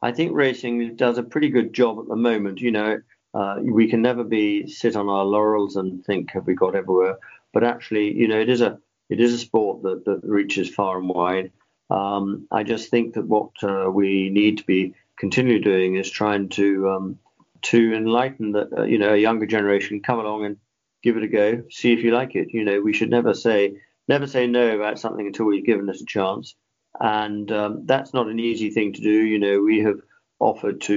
I 0.00 0.12
think 0.12 0.36
racing 0.36 0.94
does 0.94 1.18
a 1.18 1.24
pretty 1.24 1.48
good 1.48 1.72
job 1.72 1.98
at 1.98 2.06
the 2.06 2.14
moment. 2.14 2.60
You 2.60 2.70
know, 2.70 3.00
uh, 3.34 3.56
we 3.60 3.90
can 3.90 4.02
never 4.02 4.22
be 4.22 4.68
sit 4.68 4.94
on 4.94 5.08
our 5.08 5.24
laurels 5.24 5.74
and 5.74 6.04
think 6.04 6.30
have 6.30 6.46
we 6.46 6.54
got 6.54 6.76
everywhere, 6.76 7.18
but 7.52 7.64
actually, 7.64 8.16
you 8.16 8.28
know, 8.28 8.38
it 8.38 8.48
is 8.48 8.60
a 8.60 8.78
it 9.10 9.18
is 9.18 9.34
a 9.34 9.38
sport 9.38 9.82
that, 9.82 10.04
that 10.04 10.20
reaches 10.22 10.72
far 10.72 10.96
and 10.98 11.08
wide. 11.08 11.50
Um, 11.90 12.46
I 12.52 12.62
just 12.62 12.88
think 12.88 13.14
that 13.14 13.26
what 13.26 13.50
uh, 13.64 13.90
we 13.90 14.30
need 14.30 14.58
to 14.58 14.64
be 14.64 14.94
continually 15.18 15.58
doing 15.60 15.96
is 15.96 16.08
trying 16.08 16.50
to 16.50 16.88
um, 16.88 17.18
to 17.62 17.94
enlighten 17.94 18.52
that 18.52 18.68
uh, 18.78 18.84
you 18.84 18.98
know 18.98 19.12
a 19.12 19.16
younger 19.16 19.46
generation 19.46 20.02
come 20.02 20.20
along 20.20 20.44
and 20.44 20.56
give 21.02 21.16
it 21.16 21.22
a 21.22 21.28
go, 21.28 21.62
see 21.70 21.92
if 21.92 22.00
you 22.02 22.12
like 22.12 22.34
it. 22.34 22.48
You 22.52 22.64
know, 22.64 22.80
we 22.80 22.92
should 22.92 23.10
never 23.10 23.34
say 23.34 23.76
never 24.08 24.26
say 24.26 24.46
no 24.46 24.76
about 24.76 24.98
something 24.98 25.26
until 25.26 25.46
we've 25.46 25.64
given 25.64 25.88
it 25.88 26.00
a 26.00 26.06
chance, 26.06 26.54
and 27.00 27.50
um, 27.52 27.86
that's 27.86 28.14
not 28.14 28.28
an 28.28 28.38
easy 28.38 28.70
thing 28.70 28.92
to 28.94 29.00
do. 29.00 29.24
You 29.24 29.38
know, 29.38 29.60
we 29.60 29.80
have 29.80 30.00
offered 30.38 30.80
to 30.82 30.94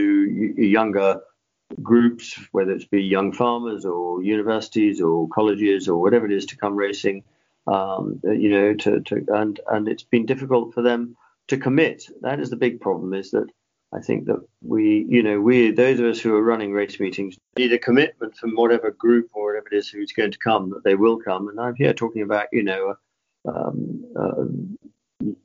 younger 0.57 1.21
groups, 1.81 2.39
whether 2.51 2.71
it's 2.71 2.85
be 2.85 3.03
young 3.03 3.31
farmers 3.31 3.85
or 3.85 4.23
universities 4.23 5.01
or 5.01 5.27
colleges 5.29 5.87
or 5.87 6.01
whatever 6.01 6.25
it 6.25 6.31
is, 6.31 6.45
to 6.47 6.57
come 6.57 6.75
racing 6.75 7.23
um, 7.67 8.19
you 8.23 8.49
know, 8.49 8.73
to, 8.75 9.01
to 9.01 9.25
and 9.29 9.59
and 9.67 9.87
it's 9.87 10.03
been 10.03 10.25
difficult 10.25 10.73
for 10.73 10.81
them 10.81 11.15
to 11.47 11.57
commit. 11.57 12.07
That 12.21 12.39
is 12.39 12.49
the 12.49 12.55
big 12.55 12.79
problem. 12.81 13.13
Is 13.13 13.31
that 13.31 13.47
I 13.93 14.01
think 14.01 14.25
that 14.25 14.45
we, 14.61 15.05
you 15.07 15.23
know, 15.23 15.39
we 15.39 15.71
those 15.71 15.99
of 15.99 16.05
us 16.05 16.19
who 16.19 16.35
are 16.35 16.43
running 16.43 16.73
race 16.73 16.99
meetings 16.99 17.37
need 17.57 17.71
a 17.71 17.79
commitment 17.79 18.35
from 18.35 18.55
whatever 18.55 18.91
group 18.91 19.29
or 19.33 19.47
whatever 19.47 19.67
it 19.71 19.77
is 19.77 19.89
who's 19.89 20.11
going 20.11 20.31
to 20.31 20.37
come 20.37 20.69
that 20.71 20.83
they 20.83 20.95
will 20.95 21.17
come. 21.17 21.47
And 21.47 21.59
I'm 21.59 21.75
here 21.75 21.93
talking 21.93 22.21
about, 22.21 22.47
you 22.51 22.63
know, 22.63 22.95
um, 23.47 24.05
uh, 24.19 24.45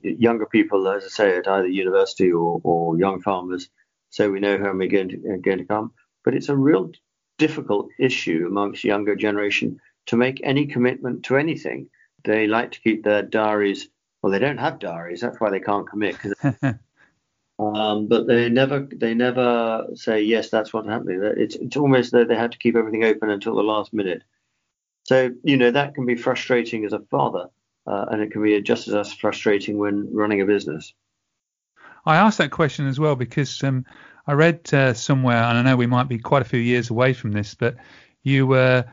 younger 0.03 0.47
people, 0.47 0.89
as 0.89 1.05
I 1.05 1.09
say, 1.09 1.37
at 1.37 1.49
either 1.49 1.69
university 1.69 2.33
or, 2.33 2.61
or 2.65 2.99
young 2.99 3.21
farmers, 3.21 3.69
so 4.11 4.31
we 4.31 4.41
know 4.41 4.59
how 4.59 4.73
we're 4.73 4.89
going 4.89 5.11
to, 5.11 5.39
going 5.39 5.59
to 5.59 5.65
come. 5.65 5.93
But 6.25 6.35
it's 6.35 6.49
a 6.49 6.57
real 6.57 6.91
difficult 7.39 7.89
issue 7.99 8.47
amongst 8.49 8.85
younger 8.85 9.17
generation 9.17 9.79
to 10.07 10.17
make 10.17 10.41
any 10.43 10.67
commitment 10.67 11.25
to 11.25 11.37
anything 11.37 11.89
they 12.25 12.47
like 12.47 12.73
to 12.73 12.81
keep 12.81 13.05
their 13.05 13.23
diaries. 13.23 13.89
Well, 14.23 14.33
they 14.33 14.39
don't 14.39 14.59
have 14.59 14.79
diaries. 14.79 15.21
That's 15.21 15.41
why 15.41 15.51
they 15.51 15.61
can't 15.61 15.89
commit. 15.89 16.17
um, 17.61 18.07
but 18.07 18.27
they 18.27 18.49
never 18.49 18.89
they 18.91 19.13
never 19.13 19.87
say 19.95 20.23
yes. 20.23 20.49
That's 20.49 20.73
what's 20.73 20.89
happening. 20.89 21.21
It's 21.37 21.57
it's 21.57 21.77
almost 21.77 22.13
that 22.13 22.29
they 22.29 22.35
have 22.35 22.51
to 22.51 22.59
keep 22.59 22.75
everything 22.75 23.05
open 23.05 23.29
until 23.29 23.55
the 23.55 23.63
last 23.63 23.93
minute. 23.93 24.23
So 25.05 25.31
you 25.43 25.57
know 25.57 25.71
that 25.71 25.95
can 25.95 26.07
be 26.07 26.17
frustrating 26.17 26.85
as 26.85 26.95
a 26.95 27.01
father, 27.11 27.49
uh, 27.87 28.07
and 28.11 28.23
it 28.23 28.33
can 28.33 28.43
be 28.43 28.61
just 28.63 28.89
as 28.89 29.13
frustrating 29.13 29.79
when 29.79 30.09
running 30.15 30.41
a 30.41 30.47
business. 30.47 30.95
I 32.07 32.17
asked 32.17 32.39
that 32.39 32.51
question 32.51 32.87
as 32.87 32.99
well 32.99 33.15
because 33.15 33.63
um, 33.63 33.85
I 34.27 34.33
read 34.33 34.73
uh, 34.73 34.95
somewhere, 34.95 35.43
and 35.43 35.59
I 35.59 35.63
know 35.63 35.77
we 35.77 35.87
might 35.87 36.09
be 36.09 36.19
quite 36.19 36.43
a 36.43 36.47
few 36.47 36.61
years 36.61 36.89
away 36.89 37.13
from 37.13 37.33
this, 37.33 37.55
but 37.55 37.77
you 38.23 38.47
were 38.47 38.87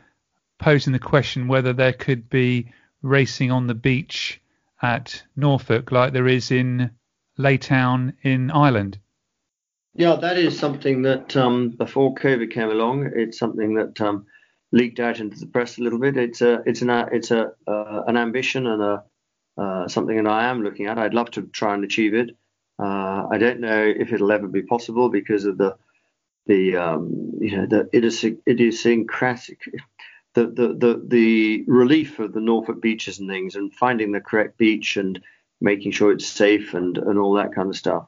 posing 0.60 0.92
the 0.92 1.00
question 1.00 1.48
whether 1.48 1.72
there 1.72 1.94
could 1.94 2.30
be 2.30 2.74
racing 3.02 3.52
on 3.52 3.68
the 3.68 3.76
beach 3.76 4.42
at 4.82 5.24
Norfolk 5.36 5.92
like 5.92 6.14
there 6.14 6.28
is 6.28 6.52
in 6.52 6.92
Laytown 7.38 8.14
in 8.22 8.52
Ireland? 8.52 9.00
Yeah, 9.94 10.16
that 10.16 10.38
is 10.38 10.58
something 10.58 11.02
that 11.04 11.36
um, 11.36 11.70
before 11.72 12.14
COVID 12.16 12.52
came 12.52 12.70
along, 12.70 13.12
it's 13.16 13.40
something 13.40 13.76
that 13.76 14.00
um, 14.00 14.26
leaked 14.72 15.00
out 15.00 15.20
into 15.20 15.40
the 15.40 15.48
press 15.48 15.78
a 15.78 15.82
little 15.82 16.00
bit. 16.00 16.18
It's 16.18 16.42
a 16.42 16.62
it's 16.66 16.82
an 16.82 16.90
it's 17.12 17.32
a 17.32 17.52
uh, 17.68 18.04
an 18.08 18.18
ambition 18.18 18.68
and 18.68 18.82
a 18.82 19.04
uh, 19.58 19.88
something 19.88 20.24
that 20.24 20.30
I 20.30 20.50
am 20.50 20.62
looking 20.62 20.86
at. 20.86 21.00
I'd 21.00 21.16
love 21.16 21.32
to 21.32 21.44
try 21.44 21.74
and 21.74 21.84
achieve 21.84 22.14
it. 22.14 22.30
Uh, 22.80 23.28
I 23.32 23.40
don't 23.40 23.60
know 23.60 23.84
if 23.84 24.14
it'll 24.14 24.32
ever 24.32 24.48
be 24.48 24.62
possible 24.62 25.10
because 25.10 25.46
of 25.46 25.58
the 25.58 25.78
the 26.46 26.76
um, 26.78 27.34
you 27.42 27.58
know 27.58 27.66
the 27.66 27.90
idiosyncratic 28.48 29.62
the, 30.38 30.46
the, 30.46 30.68
the, 30.68 31.04
the 31.08 31.64
relief 31.68 32.20
of 32.20 32.32
the 32.32 32.40
Norfolk 32.40 32.80
beaches 32.80 33.18
and 33.18 33.28
things 33.28 33.56
and 33.56 33.74
finding 33.74 34.12
the 34.12 34.22
correct 34.22 34.60
beach 34.60 34.96
and 34.96 35.20
making 35.60 35.92
sure 35.92 36.12
it's 36.12 36.28
safe 36.28 36.74
and, 36.74 36.98
and 36.98 37.18
all 37.18 37.34
that 37.34 37.54
kind 37.54 37.70
of 37.70 37.78
stuff. 37.78 38.08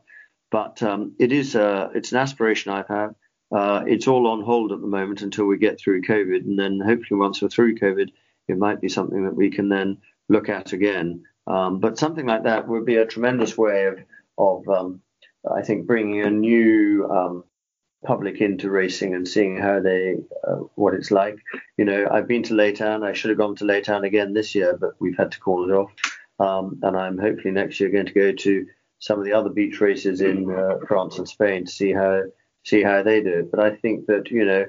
But 0.52 0.82
um, 0.84 1.14
it 1.20 1.32
is 1.32 1.56
a, 1.56 1.92
it's 1.94 2.12
an 2.12 2.18
aspiration 2.18 2.72
I've 2.72 2.88
had. 2.88 3.16
Uh, 3.52 3.84
it's 3.88 4.08
all 4.08 4.28
on 4.28 4.42
hold 4.44 4.72
at 4.72 4.82
the 4.82 4.88
moment 4.88 5.22
until 5.22 5.46
we 5.46 5.58
get 5.58 5.80
through 5.80 6.04
COVID. 6.04 6.42
And 6.42 6.58
then 6.58 6.80
hopefully 6.80 7.20
once 7.20 7.42
we're 7.42 7.50
through 7.50 7.78
COVID, 7.78 8.10
it 8.48 8.58
might 8.58 8.82
be 8.82 8.90
something 8.90 9.26
that 9.26 9.36
we 9.36 9.50
can 9.50 9.70
then 9.70 9.98
look 10.28 10.50
at 10.50 10.74
again. 10.74 11.24
Um, 11.48 11.80
but 11.80 11.98
something 11.98 12.26
like 12.26 12.44
that 12.44 12.68
would 12.68 12.86
be 12.86 12.98
a 12.98 13.06
tremendous 13.06 13.58
way 13.58 13.86
of, 13.86 14.00
of 14.38 14.70
um, 14.70 15.02
I 15.52 15.62
think, 15.62 15.88
bringing 15.88 16.22
a 16.22 16.30
new 16.30 17.10
um, 17.10 17.44
public 18.06 18.40
into 18.40 18.70
racing 18.70 19.14
and 19.14 19.28
seeing 19.28 19.58
how 19.58 19.80
they 19.80 20.16
uh, 20.48 20.56
what 20.76 20.94
it's 20.94 21.12
like. 21.12 21.38
You 21.78 21.86
know, 21.86 22.08
I've 22.10 22.28
been 22.28 22.44
to 22.44 22.54
Laytown. 22.54 23.04
I 23.04 23.14
should 23.14 23.30
have 23.30 23.38
gone 23.38 23.56
to 23.58 23.66
Laytown 23.66 24.06
again 24.06 24.34
this 24.34 24.56
year, 24.56 24.78
but 24.80 24.92
we've 25.00 25.18
had 25.18 25.32
to 25.32 25.40
call 25.40 25.70
it 25.70 25.74
off. 25.74 25.92
Um, 26.40 26.80
and 26.84 26.96
I'm 26.96 27.18
hopefully 27.18 27.54
next 27.54 27.80
year 27.80 27.90
going 27.90 28.06
to 28.06 28.14
go 28.14 28.32
to 28.32 28.66
some 29.00 29.20
of 29.20 29.26
the 29.26 29.34
other 29.34 29.50
beach 29.50 29.82
races 29.82 30.22
in 30.22 30.50
uh, 30.52 30.78
France 30.88 31.18
and 31.18 31.28
Spain 31.28 31.66
to 31.66 31.72
see 31.72 31.92
how 31.92 32.24
see 32.64 32.84
how 32.84 33.02
they 33.04 33.22
do. 33.22 33.48
But 33.50 33.60
I 33.60 33.76
think 33.76 34.06
that 34.08 34.30
you 34.32 34.46
know, 34.46 34.66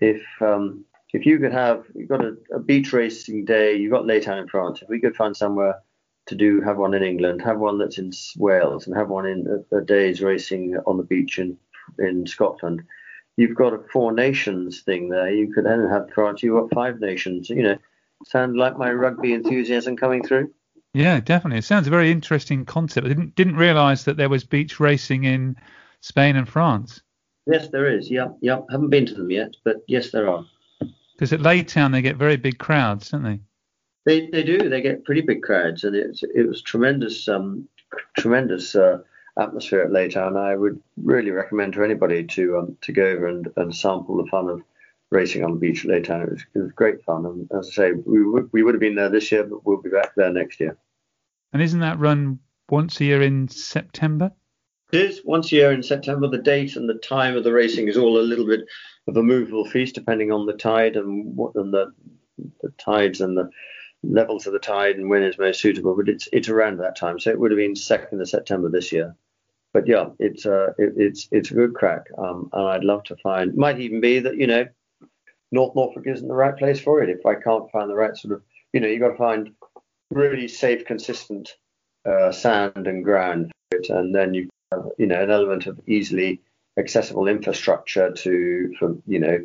if 0.00 0.22
um, 0.40 0.84
if 1.12 1.26
you 1.26 1.38
could 1.38 1.52
have 1.52 1.84
you've 1.94 2.08
got 2.08 2.24
a, 2.24 2.36
a 2.52 2.58
beach 2.58 2.92
racing 2.92 3.44
day, 3.44 3.74
you've 3.76 3.92
got 3.92 4.04
Laytown 4.04 4.40
in 4.40 4.48
France. 4.48 4.82
If 4.82 4.88
we 4.88 5.00
could 5.00 5.16
find 5.16 5.36
somewhere 5.36 5.82
to 6.26 6.34
do 6.34 6.60
have 6.60 6.76
one 6.76 6.94
in 6.94 7.02
England, 7.02 7.42
have 7.42 7.58
one 7.58 7.78
that's 7.78 7.98
in 7.98 8.12
Wales, 8.36 8.86
and 8.86 8.96
have 8.96 9.08
one 9.08 9.26
in 9.26 9.64
a, 9.72 9.78
a 9.78 9.80
day's 9.80 10.22
racing 10.22 10.76
on 10.86 10.96
the 10.96 11.02
beach 11.02 11.38
in 11.38 11.56
in 11.98 12.26
Scotland, 12.26 12.82
you've 13.36 13.56
got 13.56 13.74
a 13.74 13.78
four 13.92 14.12
nations 14.12 14.82
thing 14.82 15.08
there. 15.08 15.30
You 15.30 15.52
could 15.52 15.64
then 15.64 15.88
have 15.90 16.10
France. 16.14 16.42
You've 16.42 16.60
got 16.60 16.74
five 16.74 17.00
nations. 17.00 17.50
You 17.50 17.62
know, 17.62 17.78
sound 18.26 18.56
like 18.56 18.78
my 18.78 18.92
rugby 18.92 19.32
enthusiasm 19.32 19.96
coming 19.96 20.22
through? 20.22 20.52
Yeah, 20.94 21.20
definitely. 21.20 21.58
It 21.58 21.64
sounds 21.64 21.86
a 21.86 21.90
very 21.90 22.10
interesting 22.10 22.64
concept. 22.64 23.06
I 23.06 23.08
didn't 23.08 23.34
didn't 23.34 23.56
realise 23.56 24.04
that 24.04 24.16
there 24.16 24.28
was 24.28 24.44
beach 24.44 24.78
racing 24.78 25.24
in 25.24 25.56
Spain 26.00 26.36
and 26.36 26.48
France. 26.48 27.02
Yes, 27.46 27.68
there 27.68 27.90
is. 27.90 28.10
Yeah, 28.10 28.28
yep. 28.40 28.66
Haven't 28.70 28.90
been 28.90 29.06
to 29.06 29.14
them 29.14 29.30
yet, 29.30 29.56
but 29.64 29.78
yes, 29.88 30.10
there 30.10 30.28
are. 30.28 30.44
Because 31.14 31.32
at 31.32 31.40
Laytown 31.40 31.92
they 31.92 32.02
get 32.02 32.16
very 32.16 32.36
big 32.36 32.58
crowds, 32.58 33.10
don't 33.10 33.22
they? 33.22 33.40
They 34.04 34.28
they 34.28 34.42
do. 34.42 34.68
They 34.68 34.82
get 34.82 35.04
pretty 35.04 35.22
big 35.22 35.42
crowds, 35.42 35.84
and 35.84 35.96
it's 35.96 36.22
it 36.22 36.46
was 36.46 36.60
tremendous 36.60 37.28
um 37.28 37.68
tremendous 38.16 38.74
uh, 38.74 38.98
atmosphere 39.38 39.80
at 39.80 39.90
Laytown. 39.90 40.36
I 40.36 40.56
would 40.56 40.80
really 40.96 41.30
recommend 41.30 41.74
to 41.74 41.84
anybody 41.84 42.24
to 42.24 42.58
um, 42.58 42.76
to 42.82 42.92
go 42.92 43.04
over 43.04 43.26
and, 43.26 43.48
and 43.56 43.74
sample 43.74 44.16
the 44.16 44.30
fun 44.30 44.48
of 44.48 44.62
racing 45.12 45.44
on 45.44 45.52
the 45.52 45.60
beach 45.60 45.84
at 45.84 45.90
Laytown. 45.90 46.24
It 46.24 46.30
was, 46.30 46.46
it 46.54 46.58
was 46.58 46.72
great 46.72 47.02
fun. 47.04 47.26
And 47.26 47.48
as 47.58 47.68
I 47.68 47.72
say, 47.72 47.92
we, 47.92 48.18
w- 48.18 48.48
we 48.52 48.62
would 48.62 48.74
have 48.74 48.80
been 48.80 48.94
there 48.94 49.08
this 49.08 49.30
year, 49.30 49.44
but 49.44 49.64
we'll 49.64 49.82
be 49.82 49.90
back 49.90 50.14
there 50.16 50.32
next 50.32 50.58
year. 50.58 50.76
And 51.52 51.62
isn't 51.62 51.80
that 51.80 51.98
run 51.98 52.38
once 52.70 53.00
a 53.00 53.04
year 53.04 53.22
in 53.22 53.48
September? 53.48 54.32
It 54.92 55.00
is 55.00 55.22
once 55.24 55.52
a 55.52 55.56
year 55.56 55.72
in 55.72 55.82
September. 55.82 56.28
The 56.28 56.38
date 56.38 56.76
and 56.76 56.88
the 56.88 56.94
time 56.94 57.36
of 57.36 57.44
the 57.44 57.52
racing 57.52 57.88
is 57.88 57.96
all 57.96 58.18
a 58.18 58.20
little 58.20 58.46
bit 58.46 58.66
of 59.06 59.16
a 59.16 59.22
movable 59.22 59.64
feast, 59.64 59.94
depending 59.94 60.32
on 60.32 60.46
the 60.46 60.52
tide 60.52 60.96
and 60.96 61.36
what 61.36 61.54
and 61.54 61.72
the 61.72 61.92
the 62.62 62.70
tides 62.78 63.20
and 63.20 63.36
the 63.36 63.50
levels 64.02 64.46
of 64.46 64.52
the 64.52 64.58
tide 64.58 64.96
and 64.96 65.08
when 65.08 65.22
is 65.22 65.38
most 65.38 65.60
suitable, 65.60 65.96
but 65.96 66.08
it's 66.08 66.28
it's 66.32 66.48
around 66.48 66.78
that 66.78 66.96
time. 66.96 67.18
So 67.18 67.30
it 67.30 67.38
would 67.38 67.50
have 67.50 67.58
been 67.58 67.76
second 67.76 68.20
of 68.20 68.28
September 68.28 68.68
this 68.68 68.92
year. 68.92 69.14
But 69.72 69.86
yeah, 69.86 70.10
it's 70.18 70.44
uh, 70.44 70.72
it, 70.78 70.94
it's 70.96 71.28
it's 71.32 71.50
a 71.50 71.54
good 71.54 71.74
crack, 71.74 72.08
um, 72.18 72.50
and 72.52 72.68
I'd 72.68 72.84
love 72.84 73.04
to 73.04 73.16
find. 73.16 73.56
Might 73.56 73.80
even 73.80 74.00
be 74.00 74.18
that 74.18 74.36
you 74.36 74.46
know, 74.46 74.66
North 75.52 75.76
Norfolk 75.76 76.06
isn't 76.06 76.26
the 76.26 76.34
right 76.34 76.56
place 76.56 76.80
for 76.80 77.02
it. 77.02 77.10
If 77.10 77.24
I 77.26 77.34
can't 77.34 77.70
find 77.70 77.88
the 77.88 77.94
right 77.94 78.16
sort 78.16 78.34
of, 78.34 78.42
you 78.72 78.80
know, 78.80 78.88
you've 78.88 79.00
got 79.00 79.10
to 79.10 79.16
find 79.16 79.50
really 80.10 80.48
safe, 80.48 80.84
consistent 80.86 81.56
uh, 82.04 82.32
sand 82.32 82.86
and 82.86 83.04
ground 83.04 83.52
for 83.70 83.78
it, 83.78 83.90
and 83.90 84.14
then 84.14 84.34
you 84.34 84.48
have 84.72 84.86
you 84.98 85.06
know 85.06 85.22
an 85.22 85.30
element 85.30 85.66
of 85.66 85.78
easily 85.86 86.40
accessible 86.78 87.28
infrastructure 87.28 88.10
to 88.10 88.74
for 88.78 88.96
you 89.06 89.18
know 89.18 89.44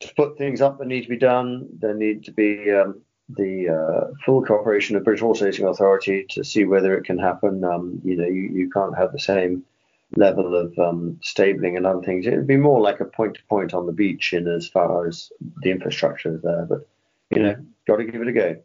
to 0.00 0.14
put 0.14 0.36
things 0.36 0.60
up 0.60 0.78
that 0.78 0.86
need 0.86 1.02
to 1.02 1.08
be 1.08 1.16
done. 1.16 1.66
There 1.78 1.94
need 1.94 2.24
to 2.24 2.32
be 2.32 2.70
um, 2.70 3.00
the 3.28 3.70
uh, 3.70 4.14
full 4.24 4.44
cooperation 4.44 4.96
of 4.96 5.04
British 5.04 5.22
Horse 5.22 5.40
Racing 5.40 5.66
Authority 5.66 6.26
to 6.30 6.44
see 6.44 6.64
whether 6.64 6.96
it 6.96 7.04
can 7.04 7.18
happen. 7.18 7.64
Um, 7.64 8.00
you 8.04 8.16
know, 8.16 8.26
you, 8.26 8.42
you 8.52 8.70
can't 8.70 8.96
have 8.96 9.12
the 9.12 9.18
same 9.18 9.64
level 10.14 10.54
of 10.54 10.78
um, 10.78 11.18
stabling 11.22 11.76
and 11.76 11.86
other 11.86 12.02
things. 12.02 12.26
It 12.26 12.36
would 12.36 12.46
be 12.46 12.56
more 12.56 12.80
like 12.80 13.00
a 13.00 13.04
point 13.04 13.34
to 13.34 13.44
point 13.48 13.74
on 13.74 13.86
the 13.86 13.92
beach 13.92 14.32
in 14.32 14.46
as 14.46 14.68
far 14.68 15.06
as 15.06 15.30
the 15.62 15.70
infrastructure 15.70 16.34
is 16.34 16.42
there. 16.42 16.66
But 16.68 16.88
you 17.30 17.42
know, 17.42 17.56
got 17.86 17.96
to 17.96 18.04
give 18.04 18.22
it 18.22 18.28
a 18.28 18.32
go. 18.32 18.56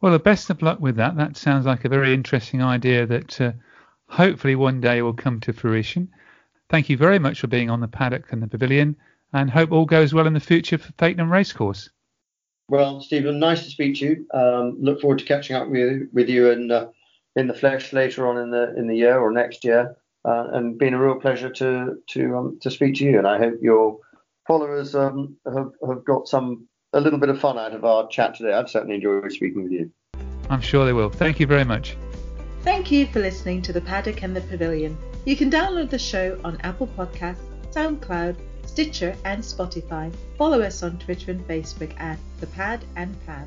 Well, 0.00 0.12
the 0.12 0.20
best 0.20 0.50
of 0.50 0.62
luck 0.62 0.78
with 0.80 0.96
that. 0.96 1.16
That 1.16 1.36
sounds 1.36 1.66
like 1.66 1.84
a 1.84 1.88
very 1.88 2.14
interesting 2.14 2.62
idea 2.62 3.06
that 3.06 3.40
uh, 3.40 3.52
hopefully 4.06 4.54
one 4.54 4.80
day 4.80 5.02
will 5.02 5.14
come 5.14 5.40
to 5.40 5.52
fruition. 5.52 6.08
Thank 6.68 6.88
you 6.88 6.96
very 6.96 7.18
much 7.18 7.40
for 7.40 7.48
being 7.48 7.70
on 7.70 7.80
the 7.80 7.88
paddock 7.88 8.32
and 8.32 8.42
the 8.42 8.46
pavilion, 8.46 8.96
and 9.32 9.50
hope 9.50 9.72
all 9.72 9.86
goes 9.86 10.14
well 10.14 10.26
in 10.26 10.34
the 10.34 10.40
future 10.40 10.78
for 10.78 10.92
Fakenham 10.92 11.30
Racecourse. 11.30 11.90
Well, 12.68 13.00
Stephen, 13.00 13.38
nice 13.38 13.64
to 13.64 13.70
speak 13.70 13.96
to 13.96 14.04
you. 14.04 14.26
Um, 14.38 14.76
look 14.78 15.00
forward 15.00 15.18
to 15.20 15.24
catching 15.24 15.56
up 15.56 15.68
with, 15.68 16.02
with 16.12 16.28
you 16.28 16.50
in 16.50 16.70
uh, 16.70 16.88
in 17.34 17.46
the 17.46 17.54
flesh 17.54 17.92
later 17.92 18.26
on 18.26 18.36
in 18.36 18.50
the 18.50 18.76
in 18.76 18.86
the 18.86 18.96
year 18.96 19.18
or 19.18 19.32
next 19.32 19.64
year, 19.64 19.96
uh, 20.24 20.48
and 20.52 20.78
been 20.78 20.94
a 20.94 21.00
real 21.00 21.20
pleasure 21.20 21.50
to 21.50 21.96
to 22.08 22.36
um, 22.36 22.58
to 22.62 22.70
speak 22.70 22.96
to 22.96 23.04
you. 23.04 23.18
And 23.18 23.26
I 23.26 23.38
hope 23.38 23.54
your 23.60 23.98
followers 24.46 24.94
um, 24.94 25.36
have 25.44 25.72
have 25.86 26.04
got 26.04 26.28
some 26.28 26.68
a 26.92 27.00
little 27.00 27.18
bit 27.18 27.28
of 27.28 27.38
fun 27.38 27.58
out 27.58 27.74
of 27.74 27.84
our 27.84 28.08
chat 28.08 28.34
today. 28.34 28.52
I've 28.52 28.70
certainly 28.70 28.96
enjoyed 28.96 29.30
speaking 29.32 29.62
with 29.62 29.72
you. 29.72 29.90
I'm 30.50 30.60
sure 30.60 30.86
they 30.86 30.92
will. 30.92 31.10
Thank 31.10 31.38
you 31.40 31.46
very 31.46 31.64
much. 31.64 31.96
Thank 32.62 32.90
you 32.90 33.06
for 33.06 33.20
listening 33.20 33.62
to 33.62 33.72
The 33.72 33.80
Paddock 33.80 34.22
and 34.22 34.34
the 34.34 34.40
Pavilion. 34.42 34.96
You 35.24 35.36
can 35.36 35.50
download 35.50 35.90
the 35.90 35.98
show 35.98 36.40
on 36.44 36.58
Apple 36.62 36.86
Podcasts, 36.86 37.44
SoundCloud, 37.70 38.36
Stitcher, 38.66 39.14
and 39.24 39.42
Spotify. 39.42 40.12
Follow 40.36 40.60
us 40.62 40.82
on 40.82 40.98
Twitter 40.98 41.30
and 41.30 41.46
Facebook 41.46 41.98
at 42.00 42.18
The 42.40 42.46
Pad 42.48 42.84
and 42.96 43.14
Pav. 43.26 43.46